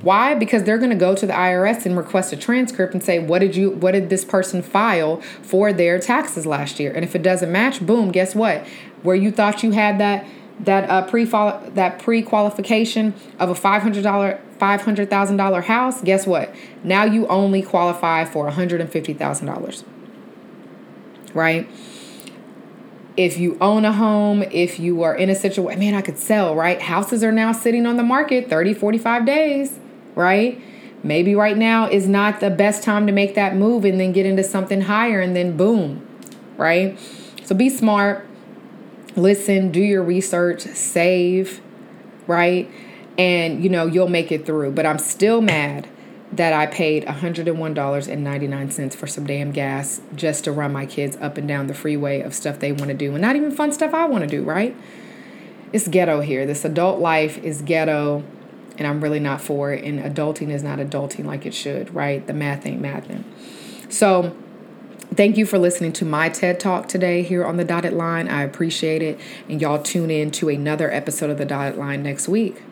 Why? 0.03 0.35
Because 0.35 0.65
they're 0.65 0.79
going 0.79 0.91
to 0.91 0.97
go 0.97 1.15
to 1.15 1.27
the 1.27 1.33
IRS 1.33 1.85
and 1.85 1.97
request 1.97 2.33
a 2.33 2.37
transcript 2.37 2.95
and 2.95 3.03
say, 3.03 3.19
"What 3.19 3.41
did 3.41 3.55
you 3.55 3.71
what 3.71 3.93
did 3.93 4.09
this 4.09 4.25
person 4.25 4.63
file 4.63 5.21
for 5.43 5.73
their 5.75 5.99
taxes 5.99 6.47
last 6.47 6.81
year?" 6.81 6.91
And 6.91 7.05
if 7.05 7.15
it 7.15 7.23
doesn't 7.23 7.53
match, 7.53 7.85
boom, 7.85 8.11
guess 8.11 8.35
what? 8.35 8.67
Where 9.03 9.17
you 9.17 9.31
thought 9.31 9.63
you 9.63 9.73
had 9.73 9.99
that 9.99 10.25
that 10.61 10.89
uh, 10.89 11.07
pre 11.07 11.25
that 11.25 11.99
pre 11.99 12.23
qualification 12.23 13.15
of 13.39 13.51
a 13.51 13.55
five 13.55 13.83
hundred 13.83 14.03
dollar 14.03 14.41
five 14.61 14.83
hundred 14.83 15.11
thousand 15.11 15.39
dollar 15.39 15.63
house, 15.63 16.01
guess 16.03 16.27
what? 16.27 16.55
Now 16.85 17.05
you 17.05 17.27
only 17.27 17.63
qualify 17.63 18.25
for 18.25 18.45
one 18.45 18.53
hundred 18.53 18.81
and 18.81 18.91
fifty 18.91 19.15
thousand 19.15 19.49
dollars. 19.49 19.83
Right? 21.35 21.69
If 23.17 23.39
you 23.39 23.59
own 23.61 23.85
a 23.85 23.93
home, 23.93 24.43
if 24.43 24.79
you 24.79 25.03
are 25.03 25.15
in 25.15 25.29
a 25.29 25.35
situation, 25.35 25.81
man, 25.81 25.95
I 25.95 26.03
could 26.03 26.19
sell, 26.19 26.55
right? 26.55 26.81
Houses 26.81 27.25
are 27.25 27.33
now 27.33 27.53
sitting 27.53 27.85
on 27.85 27.97
the 27.97 28.03
market 28.03 28.49
30, 28.49 28.73
45 28.73 29.27
days, 29.27 29.79
right? 30.15 30.63
Maybe 31.03 31.35
right 31.35 31.57
now 31.57 31.89
is 31.89 32.09
not 32.09 32.41
the 32.41 32.51
best 32.51 32.83
time 32.83 33.07
to 33.09 33.13
make 33.13 33.35
that 33.35 33.57
move 33.57 33.85
and 33.85 34.01
then 34.01 34.13
get 34.13 34.27
into 34.27 34.45
something 34.45 34.83
higher 34.83 35.21
and 35.21 35.35
then 35.35 35.57
boom, 35.57 36.07
right? 36.57 36.99
So 37.45 37.55
be 37.55 37.69
smart 37.69 38.27
listen, 39.17 39.71
do 39.71 39.81
your 39.81 40.03
research, 40.03 40.63
save, 40.63 41.61
right? 42.27 42.71
And 43.21 43.63
you 43.63 43.69
know, 43.69 43.85
you'll 43.85 44.09
make 44.09 44.33
it 44.33 44.47
through. 44.47 44.73
But 44.73 44.87
I'm 44.87 44.99
still 44.99 45.43
mad 45.43 45.87
that 46.33 46.55
I 46.55 46.65
paid 46.67 47.05
$101.99 47.05 48.95
for 48.95 49.07
some 49.07 49.27
damn 49.27 49.53
gas 49.53 50.01
just 50.15 50.45
to 50.45 50.53
run 50.53 50.73
my 50.73 50.87
kids 50.87 51.19
up 51.21 51.37
and 51.37 51.47
down 51.47 51.67
the 51.67 51.75
freeway 51.75 52.23
of 52.23 52.35
stuff 52.35 52.61
they 52.61 52.73
want 52.73 52.89
to 52.89 52.95
do 52.95 53.13
and 53.13 53.21
not 53.21 53.37
even 53.37 53.51
fun 53.51 53.73
stuff 53.73 53.93
I 53.93 54.07
want 54.07 54.23
to 54.23 54.31
do, 54.31 54.43
right? 54.43 54.75
It's 55.71 55.87
ghetto 55.87 56.23
here. 56.23 56.47
This 56.47 56.65
adult 56.65 56.99
life 56.99 57.37
is 57.39 57.61
ghetto 57.61 58.25
and 58.79 58.87
I'm 58.87 59.03
really 59.03 59.21
not 59.21 59.43
for 59.43 59.73
it. 59.75 59.85
And 59.85 60.01
adulting 60.01 60.49
is 60.49 60.63
not 60.63 60.79
adulting 60.79 61.27
like 61.27 61.45
it 61.45 61.53
should, 61.53 61.95
right? 61.95 62.27
The 62.27 62.33
math 62.33 62.65
ain't 62.65 62.81
mathing. 62.81 63.25
So, 63.93 64.35
Thank 65.13 65.37
you 65.37 65.45
for 65.45 65.59
listening 65.59 65.93
to 65.95 66.05
my 66.05 66.29
TED 66.29 66.61
Talk 66.61 66.87
today 66.87 67.23
here 67.23 67.45
on 67.45 67.57
the 67.57 67.65
Dotted 67.65 67.93
Line. 67.93 68.29
I 68.29 68.45
appreciate 68.45 69.03
it. 69.03 69.19
And 69.49 69.61
y'all 69.61 69.83
tune 69.83 70.09
in 70.09 70.31
to 70.31 70.49
another 70.49 70.89
episode 70.89 71.31
of 71.31 71.37
the 71.37 71.45
Dotted 71.45 71.77
Line 71.77 72.05
next 72.05 72.29
week. 72.29 72.63